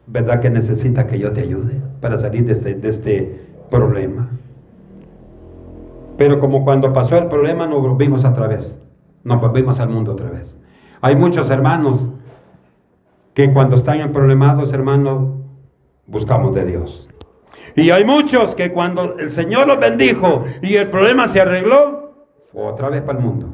¿verdad 0.08 0.40
que 0.40 0.50
necesita 0.50 1.06
que 1.06 1.20
yo 1.20 1.34
te 1.34 1.42
ayude 1.42 1.82
para 2.00 2.18
salir 2.20 2.46
de 2.46 2.54
este, 2.54 2.76
de 2.76 2.88
este 2.88 3.42
problema? 3.70 4.30
Pero 6.16 6.40
como 6.40 6.64
cuando 6.64 6.94
pasó 6.94 7.18
el 7.18 7.28
problema 7.28 7.68
nos 7.68 7.82
volvimos 7.82 8.24
otra 8.24 8.48
vez, 8.48 8.80
nos 9.26 9.42
volvimos 9.42 9.78
al 9.82 9.90
mundo 9.90 10.14
otra 10.14 10.30
vez. 10.30 10.58
Hay 11.02 11.18
muchos 11.18 11.50
hermanos 11.50 12.08
que 13.40 13.54
cuando 13.54 13.78
están 13.78 14.02
en 14.02 14.12
problemados, 14.12 14.74
hermanos, 14.74 15.30
buscamos 16.08 16.54
de 16.56 16.66
Dios. 16.66 17.08
Y 17.74 17.90
hay 17.90 18.04
muchos 18.04 18.54
que 18.54 18.74
cuando 18.74 19.18
el 19.18 19.32
Señor 19.32 19.66
los 19.66 19.80
bendijo 19.80 20.44
y 20.62 20.76
el 20.76 20.90
problema 20.90 21.30
se 21.30 21.40
arregló, 21.40 22.28
fue 22.52 22.64
otra 22.64 22.90
vez 22.90 23.02
para 23.02 23.18
el 23.18 23.24
mundo. 23.24 23.48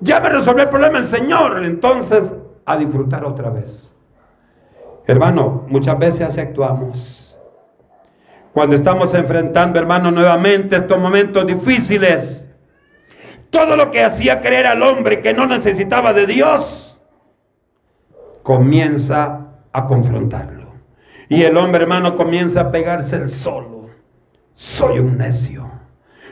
Ya 0.00 0.18
me 0.18 0.30
resolvió 0.30 0.64
el 0.64 0.68
problema 0.68 0.98
el 0.98 1.06
Señor, 1.06 1.62
entonces 1.62 2.34
a 2.66 2.76
disfrutar 2.76 3.24
otra 3.24 3.50
vez. 3.50 3.94
Hermano, 5.06 5.64
muchas 5.68 5.96
veces 6.00 6.22
así 6.22 6.40
actuamos. 6.40 7.38
Cuando 8.52 8.74
estamos 8.74 9.14
enfrentando, 9.14 9.78
hermano, 9.78 10.10
nuevamente 10.10 10.74
estos 10.74 10.98
momentos 10.98 11.46
difíciles, 11.46 12.52
todo 13.50 13.76
lo 13.76 13.92
que 13.92 14.02
hacía 14.02 14.40
creer 14.40 14.66
al 14.66 14.82
hombre 14.82 15.20
que 15.20 15.32
no 15.32 15.46
necesitaba 15.46 16.12
de 16.12 16.26
Dios, 16.26 16.79
comienza 18.42 19.46
a 19.72 19.86
confrontarlo. 19.86 20.70
Y 21.28 21.42
el 21.42 21.56
hombre, 21.56 21.82
hermano, 21.82 22.16
comienza 22.16 22.62
a 22.62 22.70
pegarse 22.70 23.16
el 23.16 23.28
solo. 23.28 23.88
Soy 24.54 24.98
un 24.98 25.16
necio. 25.16 25.70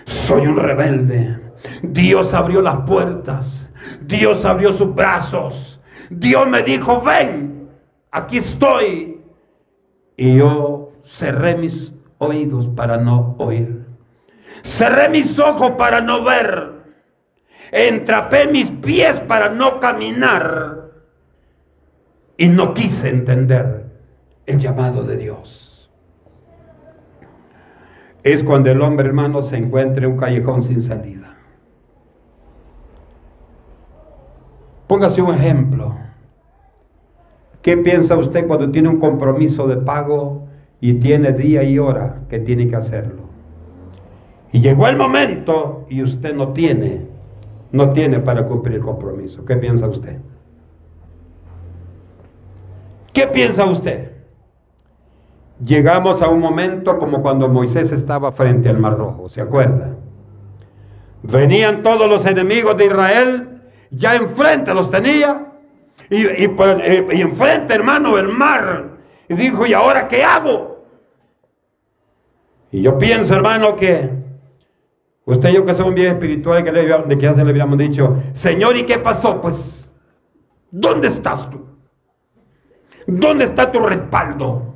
Soy 0.06 0.46
un 0.46 0.56
rebelde. 0.56 1.38
Dios 1.82 2.34
abrió 2.34 2.60
las 2.62 2.78
puertas. 2.78 3.70
Dios 4.02 4.44
abrió 4.44 4.72
sus 4.72 4.94
brazos. 4.94 5.80
Dios 6.10 6.48
me 6.48 6.62
dijo, 6.62 7.00
ven, 7.00 7.68
aquí 8.10 8.38
estoy. 8.38 9.20
Y 10.16 10.36
yo 10.36 10.92
cerré 11.04 11.56
mis 11.56 11.92
oídos 12.18 12.66
para 12.74 12.96
no 12.96 13.36
oír. 13.38 13.86
Cerré 14.62 15.08
mis 15.08 15.38
ojos 15.38 15.72
para 15.78 16.00
no 16.00 16.24
ver. 16.24 16.72
Entrapé 17.70 18.46
mis 18.46 18.70
pies 18.70 19.20
para 19.20 19.48
no 19.50 19.78
caminar. 19.78 20.67
Y 22.38 22.48
no 22.48 22.72
quise 22.72 23.08
entender 23.08 23.84
el 24.46 24.58
llamado 24.58 25.02
de 25.02 25.16
Dios. 25.16 25.90
Es 28.22 28.44
cuando 28.44 28.70
el 28.70 28.80
hombre 28.80 29.08
hermano 29.08 29.42
se 29.42 29.56
encuentra 29.56 30.04
en 30.06 30.12
un 30.12 30.18
callejón 30.18 30.62
sin 30.62 30.80
salida. 30.80 31.36
Póngase 34.86 35.20
un 35.20 35.34
ejemplo. 35.34 35.96
¿Qué 37.60 37.76
piensa 37.76 38.16
usted 38.16 38.46
cuando 38.46 38.70
tiene 38.70 38.88
un 38.88 39.00
compromiso 39.00 39.66
de 39.66 39.76
pago 39.76 40.46
y 40.80 40.94
tiene 40.94 41.32
día 41.32 41.64
y 41.64 41.80
hora 41.80 42.20
que 42.30 42.38
tiene 42.38 42.68
que 42.68 42.76
hacerlo? 42.76 43.24
Y 44.52 44.60
llegó 44.60 44.86
el 44.86 44.96
momento 44.96 45.86
y 45.90 46.04
usted 46.04 46.36
no 46.36 46.52
tiene, 46.52 47.02
no 47.72 47.92
tiene 47.92 48.20
para 48.20 48.46
cumplir 48.46 48.76
el 48.76 48.82
compromiso. 48.82 49.44
¿Qué 49.44 49.56
piensa 49.56 49.88
usted? 49.88 50.18
¿Qué 53.18 53.26
piensa 53.26 53.64
usted? 53.64 54.12
Llegamos 55.64 56.22
a 56.22 56.28
un 56.28 56.38
momento 56.38 56.98
como 56.98 57.20
cuando 57.20 57.48
Moisés 57.48 57.90
estaba 57.90 58.30
frente 58.30 58.68
al 58.68 58.78
Mar 58.78 58.96
Rojo, 58.96 59.28
¿se 59.28 59.40
acuerda? 59.40 59.96
Venían 61.24 61.82
todos 61.82 62.08
los 62.08 62.24
enemigos 62.26 62.76
de 62.76 62.86
Israel, 62.86 63.60
ya 63.90 64.14
enfrente 64.14 64.72
los 64.72 64.88
tenía, 64.92 65.48
y, 66.08 66.28
y, 66.28 67.20
enfrente, 67.20 67.74
hermano, 67.74 68.16
el 68.18 68.28
mar. 68.28 68.90
Y 69.28 69.34
dijo, 69.34 69.66
¿y 69.66 69.72
ahora 69.72 70.06
qué 70.06 70.22
hago? 70.22 70.84
Y 72.70 72.82
yo 72.82 72.98
pienso, 72.98 73.34
hermano, 73.34 73.74
que 73.74 74.10
usted 75.24 75.48
y 75.48 75.54
yo 75.54 75.66
que 75.66 75.74
somos 75.74 75.92
bien 75.92 76.12
espirituales, 76.12 76.62
que 76.62 76.70
de 76.70 77.18
que 77.18 77.22
ya 77.22 77.34
se 77.34 77.42
le 77.42 77.50
habíamos 77.50 77.78
dicho, 77.78 78.16
Señor, 78.34 78.76
¿y 78.76 78.86
qué 78.86 79.00
pasó? 79.00 79.40
Pues, 79.40 79.90
¿dónde 80.70 81.08
estás 81.08 81.50
tú? 81.50 81.67
¿Dónde 83.08 83.44
está 83.44 83.72
tu 83.72 83.80
respaldo? 83.80 84.74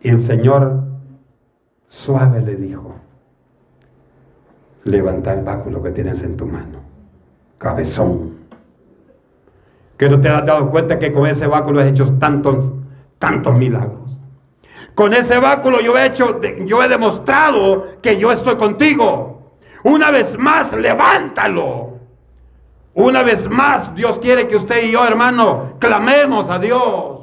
Y 0.00 0.08
el 0.08 0.22
Señor 0.22 0.84
suave 1.86 2.40
le 2.40 2.56
dijo, 2.56 2.94
levanta 4.84 5.34
el 5.34 5.44
báculo 5.44 5.82
que 5.82 5.90
tienes 5.90 6.22
en 6.22 6.38
tu 6.38 6.46
mano, 6.46 6.78
cabezón. 7.58 8.38
Que 9.98 10.08
no 10.08 10.18
te 10.18 10.30
has 10.30 10.46
dado 10.46 10.70
cuenta 10.70 10.98
que 10.98 11.12
con 11.12 11.26
ese 11.26 11.46
báculo 11.46 11.80
has 11.80 11.88
hecho 11.88 12.14
tantos, 12.14 12.72
tantos 13.18 13.54
milagros. 13.54 14.16
Con 14.94 15.12
ese 15.12 15.38
báculo 15.38 15.82
yo 15.82 15.98
he 15.98 16.06
hecho, 16.06 16.40
yo 16.64 16.82
he 16.82 16.88
demostrado 16.88 18.00
que 18.00 18.18
yo 18.18 18.32
estoy 18.32 18.56
contigo. 18.56 19.58
Una 19.84 20.10
vez 20.10 20.38
más, 20.38 20.72
levántalo. 20.72 21.99
Una 23.00 23.22
vez 23.22 23.48
más, 23.48 23.94
Dios 23.94 24.18
quiere 24.18 24.46
que 24.46 24.56
usted 24.56 24.82
y 24.84 24.90
yo, 24.90 25.06
hermano, 25.06 25.76
clamemos 25.78 26.50
a 26.50 26.58
Dios. 26.58 27.20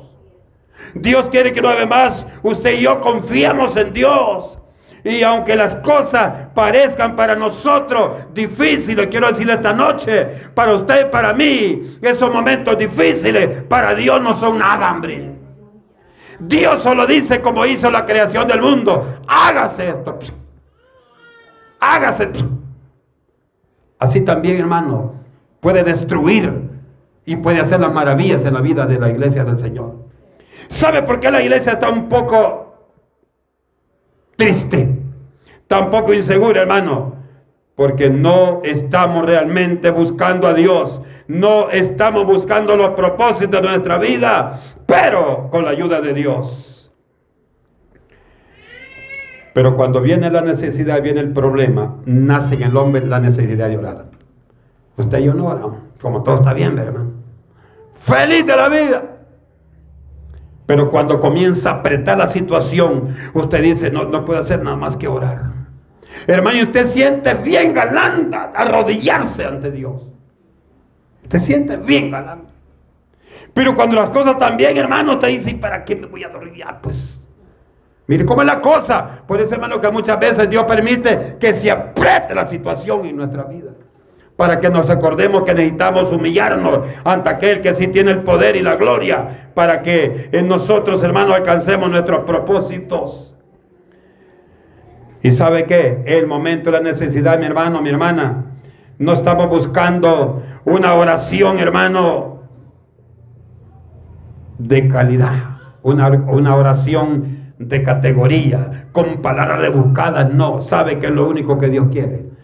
Dios 0.96 1.30
quiere 1.30 1.54
que 1.54 1.60
una 1.60 1.76
vez 1.76 1.88
más 1.88 2.26
usted 2.42 2.80
y 2.80 2.82
yo 2.82 3.00
confiemos 3.00 3.78
en 3.78 3.94
Dios. 3.94 4.58
Y 5.04 5.22
aunque 5.22 5.56
las 5.56 5.76
cosas 5.76 6.48
parezcan 6.56 7.16
para 7.16 7.36
nosotros 7.36 8.34
difíciles, 8.34 9.06
quiero 9.06 9.28
decirle 9.28 9.54
esta 9.54 9.72
noche, 9.72 10.50
para 10.56 10.74
usted 10.74 11.08
y 11.08 11.12
para 11.12 11.32
mí, 11.34 12.00
esos 12.02 12.34
momentos 12.34 12.76
difíciles, 12.76 13.62
para 13.70 13.94
Dios 13.94 14.20
no 14.20 14.34
son 14.34 14.58
nada, 14.58 14.92
hombre. 14.92 15.32
Dios 16.40 16.82
solo 16.82 17.06
dice 17.06 17.40
como 17.40 17.68
hizo 17.68 17.92
la 17.92 18.04
creación 18.04 18.48
del 18.48 18.64
mundo, 18.64 19.20
hágase 19.28 19.90
esto. 19.90 20.18
Hágase. 21.80 22.30
Así 24.00 24.22
también, 24.22 24.58
hermano, 24.58 25.27
puede 25.60 25.84
destruir 25.84 26.70
y 27.26 27.36
puede 27.36 27.60
hacer 27.60 27.80
las 27.80 27.94
maravillas 27.94 28.46
en 28.46 28.54
la 28.54 28.62
vida 28.62 28.86
de 28.86 29.00
la 29.00 29.10
iglesia 29.10 29.44
del 29.44 29.60
Señor. 29.60 29.96
¿Sabe 30.70 31.04
por 31.04 31.20
qué 31.20 31.32
la 31.32 31.42
iglesia 31.42 31.74
está 31.74 31.90
un 31.90 32.10
poco 32.10 32.76
triste? 34.36 34.98
Tampoco 35.68 36.14
insegura, 36.14 36.62
hermano. 36.62 37.16
Porque 37.76 38.10
no 38.10 38.62
estamos 38.64 39.26
realmente 39.26 39.92
buscando 39.92 40.48
a 40.48 40.54
Dios. 40.54 41.02
No 41.28 41.70
estamos 41.70 42.26
buscando 42.26 42.76
los 42.76 42.92
propósitos 42.92 43.62
de 43.62 43.68
nuestra 43.68 43.98
vida, 43.98 44.62
pero 44.86 45.50
con 45.52 45.66
la 45.66 45.72
ayuda 45.72 46.02
de 46.02 46.14
Dios. 46.14 46.92
Pero 49.54 49.76
cuando 49.76 50.02
viene 50.02 50.30
la 50.30 50.42
necesidad, 50.42 51.02
viene 51.02 51.20
el 51.20 51.34
problema, 51.34 51.98
nace 52.06 52.56
en 52.56 52.64
el 52.64 52.78
hombre 52.78 53.06
la 53.06 53.20
necesidad 53.20 53.68
de 53.70 53.78
orar. 53.78 54.17
Usted 54.98 55.20
y 55.20 55.26
yo 55.26 55.34
no 55.36 55.46
oramos, 55.46 55.78
como 56.02 56.24
todo 56.24 56.36
está 56.36 56.54
bien, 56.54 56.78
hermano. 56.78 57.12
Feliz 58.02 58.46
de 58.46 58.56
la 58.56 58.68
vida. 58.68 59.04
Pero 60.66 60.90
cuando 60.90 61.20
comienza 61.20 61.70
a 61.70 61.74
apretar 61.76 62.18
la 62.18 62.28
situación, 62.28 63.16
usted 63.34 63.62
dice, 63.62 63.92
no, 63.92 64.06
no 64.06 64.26
puede 64.26 64.42
hacer 64.42 64.62
nada 64.64 64.76
más 64.76 64.98
que 64.98 65.08
orar. 65.08 65.52
Hermano, 66.26 66.64
usted 66.64 66.88
siente 66.88 67.34
bien 67.36 67.74
galanda 67.74 68.52
arrodillarse 68.56 69.46
ante 69.46 69.72
Dios. 69.72 70.02
Usted 71.24 71.40
siente 71.40 71.78
bien 71.78 72.10
galanda. 72.10 72.50
Pero 73.54 73.76
cuando 73.76 73.96
las 73.96 74.10
cosas 74.10 74.58
bien, 74.58 74.78
hermano, 74.78 75.14
usted 75.14 75.30
dice, 75.30 75.54
¿para 75.56 75.86
qué 75.86 75.96
me 75.96 76.08
voy 76.08 76.24
a 76.24 76.28
arrodillar? 76.28 76.82
Pues, 76.82 77.22
mire 78.08 78.26
cómo 78.26 78.42
es 78.42 78.48
la 78.48 78.62
cosa. 78.62 79.22
Por 79.28 79.40
eso, 79.40 79.54
hermano, 79.54 79.80
que 79.80 79.92
muchas 79.92 80.20
veces 80.20 80.50
Dios 80.50 80.66
permite 80.66 81.38
que 81.40 81.54
se 81.54 81.70
apriete 81.70 82.34
la 82.34 82.48
situación 82.48 83.06
en 83.06 83.16
nuestra 83.16 83.44
vida 83.44 83.72
para 84.38 84.60
que 84.60 84.70
nos 84.70 84.90
acordemos 84.90 85.44
que 85.44 85.54
necesitamos 85.54 86.12
humillarnos 86.12 86.82
ante 87.04 87.30
aquel 87.30 87.62
que 87.62 87.74
sí 87.74 87.88
tiene 87.88 88.12
el 88.12 88.20
poder 88.20 88.56
y 88.56 88.62
la 88.62 88.76
gloria, 88.76 89.50
para 89.56 89.82
que 89.82 90.30
en 90.32 90.48
nosotros, 90.48 91.04
hermanos, 91.04 91.36
alcancemos 91.36 91.90
nuestros 91.90 92.24
propósitos. 92.24 93.36
¿Y 95.24 95.32
sabe 95.32 95.66
qué? 95.66 96.04
El 96.06 96.28
momento 96.28 96.72
de 96.72 96.78
la 96.78 96.84
necesidad, 96.84 97.40
mi 97.40 97.48
hermano, 97.48 97.82
mi 97.82 97.90
hermana, 97.90 98.46
no 99.00 99.14
estamos 99.14 99.50
buscando 99.50 100.44
una 100.66 100.94
oración, 100.94 101.58
hermano, 101.58 102.44
de 104.60 104.88
calidad, 104.88 105.58
una, 105.82 106.10
una 106.10 106.56
oración 106.56 107.54
de 107.58 107.82
categoría, 107.82 108.88
con 108.92 109.24
palabras 109.24 109.60
rebuscadas, 109.62 110.32
no, 110.32 110.62
sabe 110.62 111.00
que 111.00 111.08
es 111.08 111.12
lo 111.12 111.28
único 111.28 111.58
que 111.58 111.70
Dios 111.70 111.88
quiere 111.92 112.37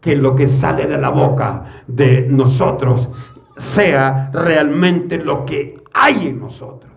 que 0.00 0.16
lo 0.16 0.34
que 0.36 0.46
sale 0.46 0.86
de 0.86 0.98
la 0.98 1.10
boca 1.10 1.82
de 1.86 2.26
nosotros 2.28 3.08
sea 3.56 4.30
realmente 4.32 5.18
lo 5.18 5.44
que 5.44 5.82
hay 5.92 6.28
en 6.28 6.40
nosotros. 6.40 6.88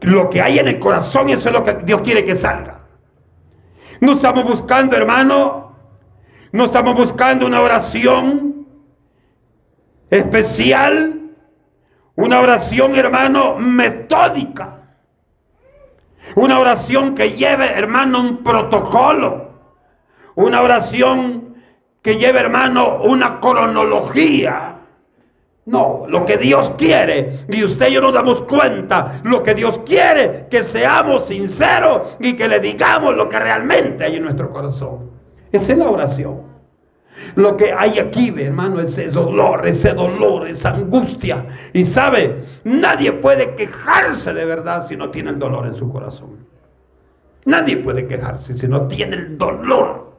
Lo 0.00 0.28
que 0.30 0.42
hay 0.42 0.58
en 0.58 0.68
el 0.68 0.78
corazón, 0.78 1.28
eso 1.28 1.48
es 1.48 1.54
lo 1.54 1.62
que 1.62 1.74
Dios 1.84 2.00
quiere 2.00 2.24
que 2.24 2.34
salga. 2.34 2.80
No 4.00 4.12
estamos 4.12 4.44
buscando, 4.44 4.96
hermano, 4.96 5.76
no 6.50 6.64
estamos 6.64 6.96
buscando 6.96 7.46
una 7.46 7.60
oración 7.60 8.66
especial, 10.10 11.30
una 12.16 12.40
oración, 12.40 12.96
hermano, 12.96 13.56
metódica. 13.58 14.80
Una 16.34 16.58
oración 16.58 17.14
que 17.14 17.32
lleve, 17.32 17.66
hermano, 17.66 18.20
un 18.20 18.38
protocolo. 18.38 19.50
Una 20.34 20.62
oración 20.62 21.41
que 22.02 22.16
lleve, 22.16 22.40
hermano, 22.40 23.02
una 23.02 23.40
cronología 23.40 24.80
No, 25.64 26.06
lo 26.08 26.24
que 26.24 26.36
Dios 26.38 26.72
quiere, 26.76 27.44
y 27.48 27.62
usted 27.62 27.88
y 27.88 27.92
yo 27.92 28.00
nos 28.00 28.14
damos 28.14 28.42
cuenta, 28.42 29.20
lo 29.22 29.44
que 29.44 29.54
Dios 29.54 29.80
quiere, 29.86 30.48
que 30.50 30.64
seamos 30.64 31.26
sinceros 31.26 32.16
y 32.18 32.34
que 32.34 32.48
le 32.48 32.58
digamos 32.58 33.14
lo 33.14 33.28
que 33.28 33.38
realmente 33.38 34.04
hay 34.04 34.16
en 34.16 34.24
nuestro 34.24 34.50
corazón. 34.50 35.12
Esa 35.52 35.72
es 35.72 35.78
la 35.78 35.88
oración. 35.88 36.42
Lo 37.36 37.56
que 37.56 37.72
hay 37.72 38.00
aquí, 38.00 38.34
hermano, 38.36 38.80
ese 38.80 39.08
dolor, 39.08 39.64
ese 39.66 39.92
dolor, 39.94 40.48
esa 40.48 40.70
angustia. 40.70 41.46
Y 41.72 41.84
sabe, 41.84 42.42
nadie 42.64 43.12
puede 43.12 43.54
quejarse 43.54 44.34
de 44.34 44.44
verdad 44.44 44.88
si 44.88 44.96
no 44.96 45.10
tiene 45.10 45.30
el 45.30 45.38
dolor 45.38 45.66
en 45.66 45.76
su 45.76 45.88
corazón. 45.92 46.38
Nadie 47.44 47.76
puede 47.76 48.08
quejarse 48.08 48.58
si 48.58 48.66
no 48.66 48.88
tiene 48.88 49.16
el 49.16 49.38
dolor. 49.38 50.11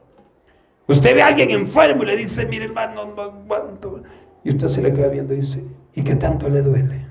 Usted 0.88 1.16
ve 1.16 1.22
a 1.22 1.28
alguien 1.28 1.52
enfermo 1.52 2.04
y 2.04 2.08
le 2.08 2.18
dice, 2.18 2.46
mire 2.46 2.66
hermano, 2.66 3.14
no 3.16 3.22
aguanto. 3.22 4.04
Y 4.44 4.50
usted 4.50 4.68
se 4.68 4.82
le 4.82 4.94
queda 4.94 5.08
viendo 5.08 5.34
y 5.34 5.38
dice, 5.38 5.64
¿y 5.94 6.04
qué 6.04 6.16
tanto 6.16 6.50
le 6.50 6.62
duele? 6.62 7.06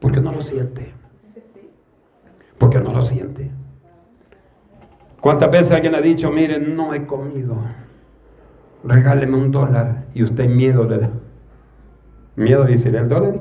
Porque 0.00 0.20
no 0.20 0.32
lo 0.32 0.42
siente. 0.42 0.92
Porque 2.58 2.78
no 2.78 2.92
lo 2.92 3.04
siente. 3.06 3.50
¿Cuántas 5.20 5.50
veces 5.50 5.72
alguien 5.72 5.94
ha 5.94 6.00
dicho, 6.00 6.30
mire, 6.30 6.60
no 6.60 6.94
he 6.94 7.06
comido? 7.06 7.56
Regáleme 8.84 9.36
un 9.36 9.50
dólar 9.50 10.04
y 10.14 10.22
usted 10.22 10.48
miedo 10.48 10.84
le 10.84 10.98
da. 10.98 11.10
Miedo 12.36 12.64
dice, 12.64 12.90
el 12.90 13.08
dólar, 13.08 13.40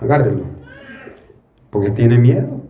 agárrelo. 0.00 0.44
Porque 1.70 1.90
tiene 1.90 2.16
miedo. 2.16 2.63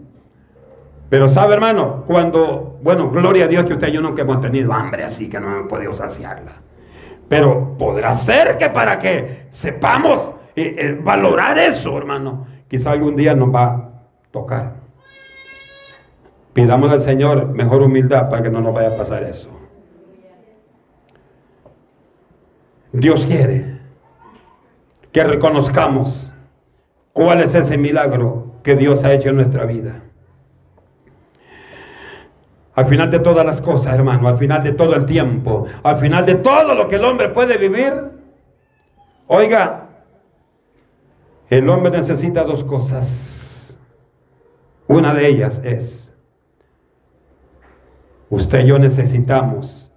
Pero 1.15 1.29
sabe, 1.29 1.55
hermano, 1.55 2.03
cuando, 2.09 2.81
bueno, 2.83 3.09
gloria 3.09 3.45
a 3.45 3.47
Dios 3.47 3.67
que 3.67 3.75
usted 3.75 3.87
y 3.87 3.93
yo 3.93 4.01
nunca 4.01 4.23
hemos 4.23 4.41
tenido 4.41 4.73
hambre 4.73 5.05
así 5.05 5.31
que 5.31 5.39
no 5.39 5.47
hemos 5.47 5.69
podido 5.69 5.95
saciarla. 5.95 6.55
Pero 7.29 7.79
podrá 7.79 8.15
ser 8.15 8.59
que 8.59 8.69
para 8.71 8.99
que 8.99 9.47
sepamos 9.51 10.35
eh, 10.57 10.75
eh, 10.77 10.99
valorar 11.01 11.57
eso, 11.57 11.97
hermano, 11.97 12.49
quizá 12.67 12.91
algún 12.91 13.15
día 13.15 13.33
nos 13.33 13.55
va 13.55 13.65
a 13.65 13.91
tocar. 14.33 14.73
Pidamos 16.53 16.91
al 16.91 17.03
Señor 17.03 17.47
mejor 17.47 17.83
humildad 17.83 18.29
para 18.29 18.43
que 18.43 18.51
no 18.51 18.61
nos 18.61 18.75
vaya 18.75 18.89
a 18.89 18.97
pasar 18.97 19.23
eso. 19.23 19.49
Dios 22.91 23.25
quiere 23.25 23.79
que 25.13 25.23
reconozcamos 25.23 26.35
cuál 27.13 27.41
es 27.41 27.55
ese 27.55 27.79
milagro 27.79 28.57
que 28.65 28.75
Dios 28.75 29.05
ha 29.05 29.13
hecho 29.13 29.29
en 29.29 29.37
nuestra 29.37 29.65
vida. 29.65 30.01
Al 32.75 32.87
final 32.87 33.11
de 33.11 33.21
todas 33.21 33.47
las 33.47 33.61
cosas, 33.61 33.95
hermano, 33.95 34.29
al 34.29 34.37
final 34.37 34.63
de 34.63 34.73
todo 34.73 34.97
el 34.97 35.07
tiempo, 35.07 35.67
al 35.83 35.97
final 35.97 36.27
de 36.27 36.35
todo 36.37 36.75
lo 36.75 36.89
que 36.89 36.97
el 36.97 37.05
hombre 37.05 37.29
puede 37.29 37.57
vivir, 37.57 37.93
oiga, 39.29 39.89
el 41.51 41.69
hombre 41.69 41.93
necesita 41.93 42.43
dos 42.43 42.65
cosas. 42.65 43.77
Una 44.89 45.15
de 45.15 45.29
ellas 45.29 45.61
es, 45.63 46.13
usted 48.29 48.65
y 48.65 48.67
yo 48.67 48.79
necesitamos 48.79 49.93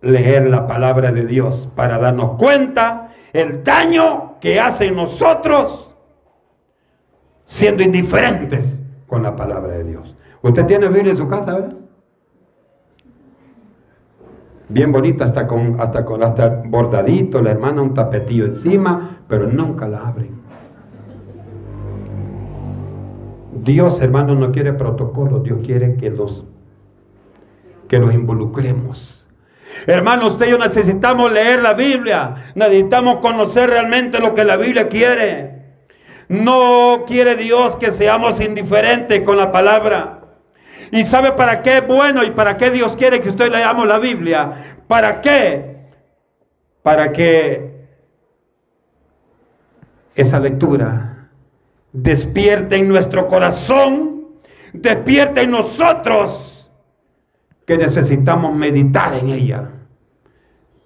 leer 0.00 0.48
la 0.48 0.66
palabra 0.66 1.10
de 1.10 1.26
Dios 1.26 1.68
para 1.74 1.98
darnos 1.98 2.36
cuenta 2.36 3.08
el 3.32 3.64
daño 3.64 4.36
que 4.40 4.60
hace 4.60 4.86
en 4.86 4.96
nosotros 4.96 5.92
siendo 7.46 7.82
indiferentes 7.82 8.78
con 9.06 9.22
la 9.22 9.34
palabra 9.34 9.74
de 9.74 9.84
Dios. 9.84 10.16
Usted 10.42 10.66
tiene 10.66 10.88
Biblia 10.88 11.12
en 11.12 11.18
su 11.18 11.28
casa, 11.28 11.54
¿verdad? 11.54 11.81
Bien 14.72 14.90
bonita, 14.90 15.24
hasta 15.24 15.46
con, 15.46 15.80
hasta 15.80 16.04
con 16.04 16.22
hasta 16.22 16.62
bordadito, 16.64 17.42
la 17.42 17.50
hermana 17.50 17.82
un 17.82 17.94
tapetillo 17.94 18.46
encima, 18.46 19.18
pero 19.28 19.46
nunca 19.46 19.86
la 19.88 20.06
abren. 20.06 20.42
Dios, 23.62 24.00
hermano, 24.00 24.34
no 24.34 24.50
quiere 24.50 24.72
protocolos, 24.72 25.44
Dios 25.44 25.60
quiere 25.64 25.96
que 25.96 26.10
los 26.10 26.44
que 27.88 27.98
los 27.98 28.14
involucremos. 28.14 29.26
Hermano, 29.86 30.28
usted 30.28 30.46
y 30.46 30.50
yo 30.50 30.58
necesitamos 30.58 31.30
leer 31.30 31.60
la 31.60 31.74
Biblia, 31.74 32.36
necesitamos 32.54 33.18
conocer 33.18 33.68
realmente 33.68 34.18
lo 34.18 34.34
que 34.34 34.44
la 34.44 34.56
Biblia 34.56 34.88
quiere. 34.88 35.62
No 36.28 37.04
quiere 37.06 37.36
Dios 37.36 37.76
que 37.76 37.90
seamos 37.90 38.40
indiferentes 38.40 39.20
con 39.22 39.36
la 39.36 39.52
palabra. 39.52 40.21
¿Y 40.92 41.06
sabe 41.06 41.32
para 41.32 41.62
qué 41.62 41.78
es 41.78 41.86
bueno 41.86 42.22
y 42.22 42.32
para 42.32 42.58
qué 42.58 42.70
Dios 42.70 42.94
quiere 42.96 43.22
que 43.22 43.30
usted 43.30 43.50
leamos 43.50 43.88
la 43.88 43.98
Biblia? 43.98 44.76
¿Para 44.86 45.22
qué? 45.22 45.88
Para 46.82 47.12
que 47.12 47.88
esa 50.14 50.38
lectura 50.38 51.30
despierte 51.94 52.76
en 52.76 52.88
nuestro 52.88 53.26
corazón, 53.26 54.26
despierte 54.74 55.40
en 55.40 55.52
nosotros 55.52 56.70
que 57.66 57.78
necesitamos 57.78 58.54
meditar 58.54 59.14
en 59.14 59.30
ella. 59.30 59.70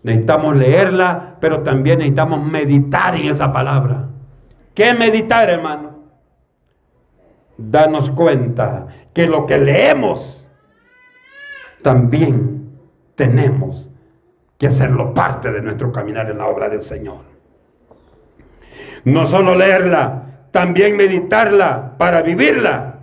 Necesitamos 0.04 0.56
leerla, 0.56 1.34
pero 1.40 1.62
también 1.62 1.98
necesitamos 1.98 2.44
meditar 2.44 3.16
en 3.16 3.26
esa 3.26 3.52
palabra. 3.52 4.08
¿Qué 4.72 4.94
meditar, 4.94 5.50
hermano? 5.50 5.96
Danos 7.58 8.10
cuenta 8.10 8.86
que 9.16 9.26
lo 9.26 9.46
que 9.46 9.56
leemos 9.56 10.46
también 11.80 12.68
tenemos 13.14 13.88
que 14.58 14.66
hacerlo 14.66 15.14
parte 15.14 15.50
de 15.50 15.62
nuestro 15.62 15.90
caminar 15.90 16.30
en 16.30 16.36
la 16.36 16.48
obra 16.48 16.68
del 16.68 16.82
Señor. 16.82 17.20
No 19.04 19.26
solo 19.26 19.54
leerla, 19.54 20.48
también 20.50 20.98
meditarla 20.98 21.96
para 21.96 22.20
vivirla. 22.20 22.96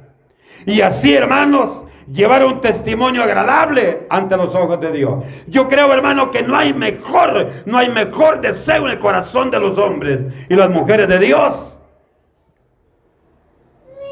Y 0.67 0.81
así, 0.81 1.15
hermanos, 1.15 1.83
llevar 2.11 2.45
un 2.45 2.61
testimonio 2.61 3.23
agradable 3.23 4.05
ante 4.07 4.37
los 4.37 4.53
ojos 4.53 4.79
de 4.81 4.91
Dios. 4.91 5.23
Yo 5.47 5.67
creo, 5.67 5.91
hermano, 5.91 6.29
que 6.29 6.43
no 6.43 6.55
hay 6.55 6.75
mejor, 6.75 7.63
no 7.65 7.79
hay 7.79 7.89
mejor 7.89 8.39
deseo 8.39 8.85
en 8.85 8.91
el 8.91 8.99
corazón 8.99 9.49
de 9.49 9.59
los 9.59 9.79
hombres 9.79 10.23
y 10.47 10.53
las 10.53 10.69
mujeres 10.69 11.07
de 11.07 11.17
Dios 11.17 11.75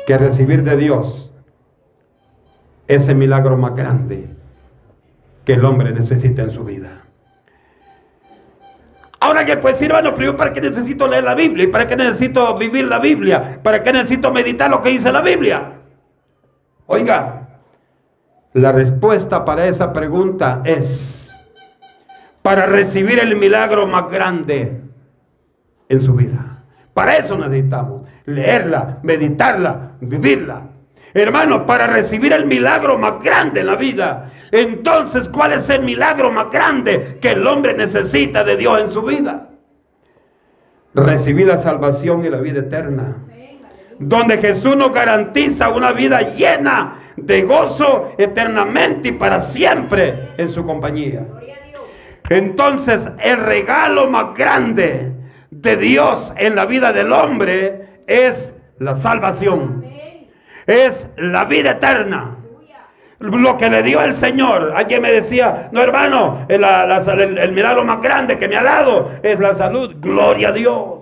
que 0.07 0.17
recibir 0.17 0.63
de 0.63 0.77
Dios 0.77 1.30
ese 2.95 3.15
milagro 3.15 3.57
más 3.57 3.75
grande 3.75 4.27
que 5.45 5.53
el 5.53 5.63
hombre 5.63 5.93
necesita 5.93 6.41
en 6.41 6.51
su 6.51 6.63
vida. 6.63 7.03
Ahora 9.19 9.45
que 9.45 9.55
pues 9.57 9.81
hermano, 9.81 10.13
pero 10.13 10.31
yo 10.31 10.37
para 10.37 10.51
qué 10.51 10.61
necesito 10.61 11.07
leer 11.07 11.23
la 11.23 11.35
Biblia 11.35 11.65
y 11.65 11.67
para 11.67 11.87
qué 11.87 11.95
necesito 11.95 12.57
vivir 12.57 12.85
la 12.87 12.99
Biblia, 12.99 13.59
para 13.63 13.81
qué 13.83 13.93
necesito 13.93 14.31
meditar 14.31 14.69
lo 14.69 14.81
que 14.81 14.89
dice 14.89 15.11
la 15.11 15.21
Biblia. 15.21 15.73
Oiga, 16.87 17.47
la 18.53 18.71
respuesta 18.71 19.45
para 19.45 19.67
esa 19.67 19.93
pregunta 19.93 20.61
es 20.65 21.31
para 22.41 22.65
recibir 22.65 23.19
el 23.19 23.37
milagro 23.37 23.87
más 23.87 24.09
grande 24.09 24.81
en 25.87 25.99
su 26.01 26.13
vida. 26.13 26.63
Para 26.93 27.15
eso 27.15 27.37
necesitamos 27.37 28.01
leerla, 28.25 28.97
meditarla, 29.03 29.91
vivirla. 30.01 30.70
Hermano, 31.13 31.65
para 31.65 31.87
recibir 31.87 32.31
el 32.31 32.45
milagro 32.45 32.97
más 32.97 33.21
grande 33.21 33.61
en 33.61 33.67
la 33.67 33.75
vida. 33.75 34.31
Entonces, 34.51 35.27
¿cuál 35.27 35.53
es 35.53 35.69
el 35.69 35.83
milagro 35.83 36.31
más 36.31 36.49
grande 36.49 37.17
que 37.21 37.31
el 37.31 37.45
hombre 37.45 37.73
necesita 37.73 38.43
de 38.43 38.55
Dios 38.55 38.81
en 38.81 38.91
su 38.91 39.01
vida? 39.01 39.49
Recibir 40.93 41.47
la 41.47 41.57
salvación 41.57 42.25
y 42.25 42.29
la 42.29 42.39
vida 42.39 42.59
eterna. 42.59 43.17
Donde 43.99 44.37
Jesús 44.37 44.75
nos 44.75 44.93
garantiza 44.93 45.69
una 45.69 45.91
vida 45.91 46.33
llena 46.33 46.95
de 47.17 47.41
gozo 47.43 48.13
eternamente 48.17 49.09
y 49.09 49.11
para 49.11 49.41
siempre 49.41 50.29
en 50.37 50.49
su 50.51 50.65
compañía. 50.65 51.27
Entonces, 52.29 53.09
el 53.19 53.37
regalo 53.37 54.09
más 54.09 54.33
grande 54.35 55.11
de 55.49 55.75
Dios 55.75 56.31
en 56.37 56.55
la 56.55 56.65
vida 56.65 56.93
del 56.93 57.11
hombre 57.11 57.99
es 58.07 58.53
la 58.79 58.95
salvación 58.95 59.90
es 60.71 61.07
la 61.17 61.45
vida 61.45 61.71
eterna. 61.71 62.37
Lo 63.19 63.55
que 63.55 63.69
le 63.69 63.83
dio 63.83 64.01
el 64.01 64.15
Señor. 64.15 64.73
Alguien 64.75 65.03
me 65.03 65.11
decía, 65.11 65.69
no 65.71 65.81
hermano, 65.81 66.45
el, 66.49 66.63
el, 67.37 67.51
milagro 67.51 67.83
más 67.83 68.01
grande 68.01 68.39
que 68.39 68.47
me 68.47 68.57
ha 68.57 68.63
dado 68.63 69.11
es 69.21 69.39
la 69.39 69.53
salud. 69.53 69.95
Gloria 69.99 70.49
a 70.49 70.51
Dios. 70.51 71.01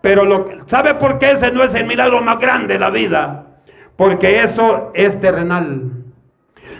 Pero 0.00 0.24
lo, 0.24 0.46
¿sabe 0.66 0.94
por 0.94 1.18
qué 1.18 1.32
ese 1.32 1.52
no 1.52 1.62
es 1.62 1.74
el 1.74 1.86
milagro 1.86 2.22
más 2.22 2.38
grande 2.38 2.74
de 2.74 2.80
la 2.80 2.90
vida? 2.90 3.44
Porque 3.96 4.40
eso 4.40 4.90
es 4.94 5.20
terrenal. 5.20 5.92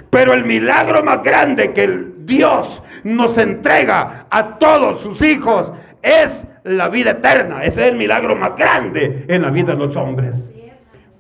Pero 0.09 0.33
el 0.33 0.45
milagro 0.45 1.03
más 1.05 1.23
grande 1.23 1.73
que 1.73 1.85
el 1.85 2.27
Dios 2.27 2.83
nos 3.05 3.37
entrega 3.39 4.27
a 4.31 4.59
todos 4.59 5.01
sus 5.01 5.21
hijos 5.23 5.73
es 6.03 6.47
la 6.65 6.89
vida 6.89 7.13
eterna. 7.13 7.63
Ese 7.63 7.83
es 7.83 7.93
el 7.93 7.99
milagro 7.99 8.35
más 8.37 8.57
grande 8.57 9.25
en 9.29 9.43
la 9.43 9.51
vida 9.51 9.73
de 9.73 9.87
los 9.87 9.97
hombres. 9.97 10.53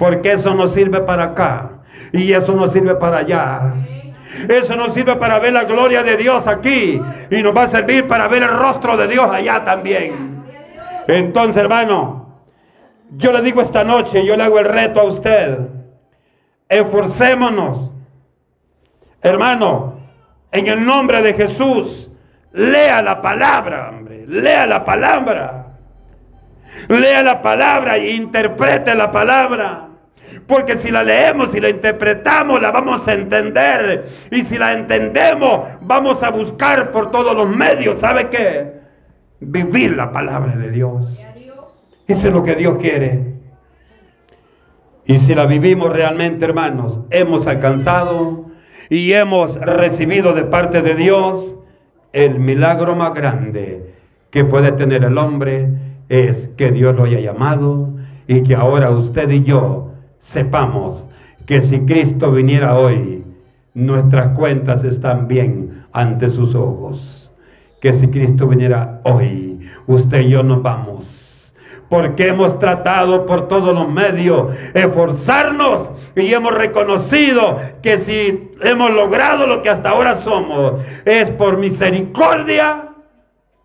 Porque 0.03 0.32
eso 0.32 0.53
no 0.53 0.66
sirve 0.66 1.00
para 1.03 1.26
acá. 1.26 1.70
Y 2.12 2.32
eso 2.32 2.57
no 2.57 2.66
sirve 2.68 2.96
para 2.96 3.18
allá. 3.18 3.72
Eso 4.48 4.74
no 4.74 4.90
sirve 4.90 5.14
para 5.14 5.38
ver 5.38 5.53
la 5.53 5.62
gloria 5.62 6.03
de 6.03 6.16
Dios 6.16 6.48
aquí. 6.48 7.00
Y 7.30 7.40
nos 7.40 7.57
va 7.57 7.62
a 7.62 7.68
servir 7.68 8.09
para 8.09 8.26
ver 8.26 8.42
el 8.42 8.48
rostro 8.48 8.96
de 8.96 9.07
Dios 9.07 9.30
allá 9.30 9.62
también. 9.62 10.42
Entonces, 11.07 11.57
hermano, 11.62 12.40
yo 13.12 13.32
le 13.32 13.42
digo 13.42 13.62
esta 13.62 13.84
noche, 13.84 14.26
yo 14.26 14.36
le 14.36 14.42
hago 14.42 14.59
el 14.59 14.64
reto 14.64 15.03
a 15.03 15.05
usted. 15.05 15.61
Esforcémonos. 16.68 17.92
Hermano, 19.22 20.00
en 20.50 20.66
el 20.66 20.84
nombre 20.84 21.22
de 21.22 21.34
Jesús, 21.34 22.11
lea 22.53 23.03
la 23.03 23.22
palabra, 23.22 23.90
hombre. 23.90 24.24
Lea 24.26 24.66
la 24.66 24.84
palabra. 24.84 25.66
Lea 26.88 27.22
la 27.22 27.40
palabra 27.40 27.98
e 27.98 28.11
interprete 28.11 28.96
la 28.96 29.12
palabra. 29.12 29.90
Porque 30.47 30.76
si 30.76 30.90
la 30.90 31.03
leemos 31.03 31.55
y 31.55 31.61
la 31.61 31.68
interpretamos, 31.68 32.61
la 32.61 32.70
vamos 32.70 33.07
a 33.09 33.14
entender. 33.14 34.07
Y 34.30 34.43
si 34.43 34.59
la 34.59 34.72
entendemos, 34.72 35.61
vamos 35.80 36.22
a 36.22 36.30
buscar 36.30 36.90
por 36.90 37.11
todos 37.11 37.36
los 37.36 37.49
medios. 37.49 38.01
¿Sabe 38.01 38.28
qué? 38.28 38.80
Vivir 39.40 39.97
la 39.97 40.12
palabra 40.12 40.57
de 40.57 40.70
Dios. 40.70 41.18
Eso 42.07 42.28
es 42.28 42.32
lo 42.32 42.43
que 42.43 42.55
Dios 42.55 42.78
quiere. 42.78 43.32
Y 45.05 45.18
si 45.18 45.34
la 45.34 45.47
vivimos 45.47 45.93
realmente, 45.93 46.45
hermanos, 46.45 47.01
hemos 47.11 47.47
alcanzado 47.47 48.47
y 48.88 49.12
hemos 49.12 49.57
recibido 49.57 50.32
de 50.32 50.45
parte 50.45 50.82
de 50.82 50.95
Dios 50.95 51.57
el 52.12 52.38
milagro 52.38 52.95
más 52.95 53.14
grande 53.14 53.95
que 54.30 54.45
puede 54.45 54.72
tener 54.72 55.05
el 55.05 55.18
hombre 55.18 55.68
es 56.09 56.51
que 56.57 56.70
Dios 56.72 56.95
lo 56.95 57.05
haya 57.05 57.20
llamado 57.20 57.90
y 58.26 58.43
que 58.43 58.55
ahora 58.55 58.90
usted 58.90 59.30
y 59.30 59.43
yo 59.45 59.91
sepamos 60.23 61.09
que 61.47 61.61
si 61.61 61.81
Cristo 61.81 62.31
viniera 62.31 62.79
hoy, 62.79 63.25
nuestras 63.75 64.29
cuentas 64.39 64.85
están 64.85 65.27
bien 65.27 65.85
ante 65.93 66.31
sus 66.31 66.55
ojos. 66.55 67.33
Que 67.81 67.93
si 67.93 68.07
Cristo 68.07 68.47
viniera 68.47 69.01
hoy, 69.03 69.68
usted 69.89 70.20
y 70.20 70.31
yo 70.31 70.45
nos 70.45 70.62
vamos. 70.62 71.55
Porque 71.89 72.29
hemos 72.29 72.59
tratado 72.61 73.27
por 73.27 73.49
todos 73.49 73.75
los 73.75 73.89
medios 73.89 74.55
esforzarnos 74.73 75.91
y 76.14 76.33
hemos 76.33 76.55
reconocido 76.55 77.59
que 77.83 77.99
si 77.99 78.53
hemos 78.62 78.93
logrado 78.93 79.47
lo 79.49 79.61
que 79.61 79.70
hasta 79.70 79.91
ahora 79.91 80.16
somos, 80.16 80.75
es 81.05 81.31
por 81.31 81.59
misericordia 81.59 82.91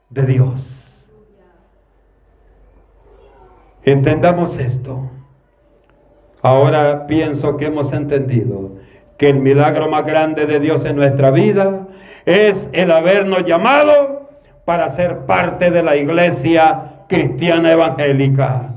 de 0.10 0.26
Dios. 0.26 1.14
Entendamos 3.84 4.58
esto. 4.58 5.12
Ahora 6.42 7.08
pienso 7.08 7.58
que 7.58 7.66
hemos 7.66 7.92
entendido 7.94 8.72
que 9.18 9.30
el 9.30 9.40
milagro 9.40 9.90
más 9.90 10.06
grande 10.06 10.46
de 10.46 10.60
Dios 10.60 10.86
en 10.86 10.96
nuestra 10.96 11.32
vida 11.32 11.88
es 12.26 12.70
el 12.74 12.92
habernos 12.92 13.46
llamado 13.46 14.30
para 14.66 14.90
ser 14.90 15.26
parte 15.26 15.72
de 15.72 15.82
la 15.82 15.96
iglesia 15.96 17.04
cristiana 17.08 17.72
evangélica. 17.72 18.74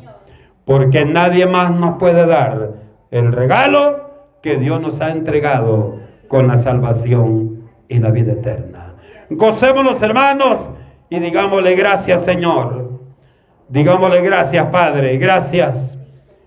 Porque 0.65 1.05
nadie 1.05 1.47
más 1.47 1.71
nos 1.73 1.99
puede 1.99 2.27
dar 2.27 2.71
el 3.11 3.33
regalo 3.33 4.11
que 4.43 4.57
Dios 4.57 4.81
nos 4.81 5.01
ha 5.01 5.11
entregado 5.11 5.99
con 6.29 6.47
la 6.47 6.59
salvación 6.59 7.69
y 7.89 7.99
la 7.99 8.11
vida 8.11 8.33
eterna. 8.33 8.95
Gocémonos 9.29 10.01
hermanos 10.01 10.71
y 11.09 11.19
digámosle 11.19 11.75
gracias 11.75 12.25
Señor 12.25 12.91
Digámosle 13.71 14.21
gracias, 14.23 14.67
Padre. 14.67 15.17
Gracias. 15.17 15.97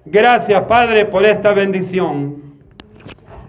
Gracias, 0.06 0.62
Padre, 0.64 1.06
por 1.06 1.26
esta 1.26 1.54
bendición. 1.54 2.44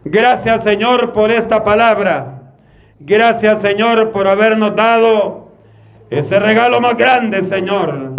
Gracias, 0.05 0.63
Señor, 0.63 1.13
por 1.13 1.31
esta 1.31 1.65
palabra. 1.65 2.53
Gracias, 3.01 3.61
Señor, 3.61 4.13
por 4.13 4.29
habernos 4.29 4.77
dado 4.77 5.49
ese 6.11 6.39
regalo 6.39 6.81
más 6.81 6.97
grande, 6.97 7.43
Señor. 7.43 8.14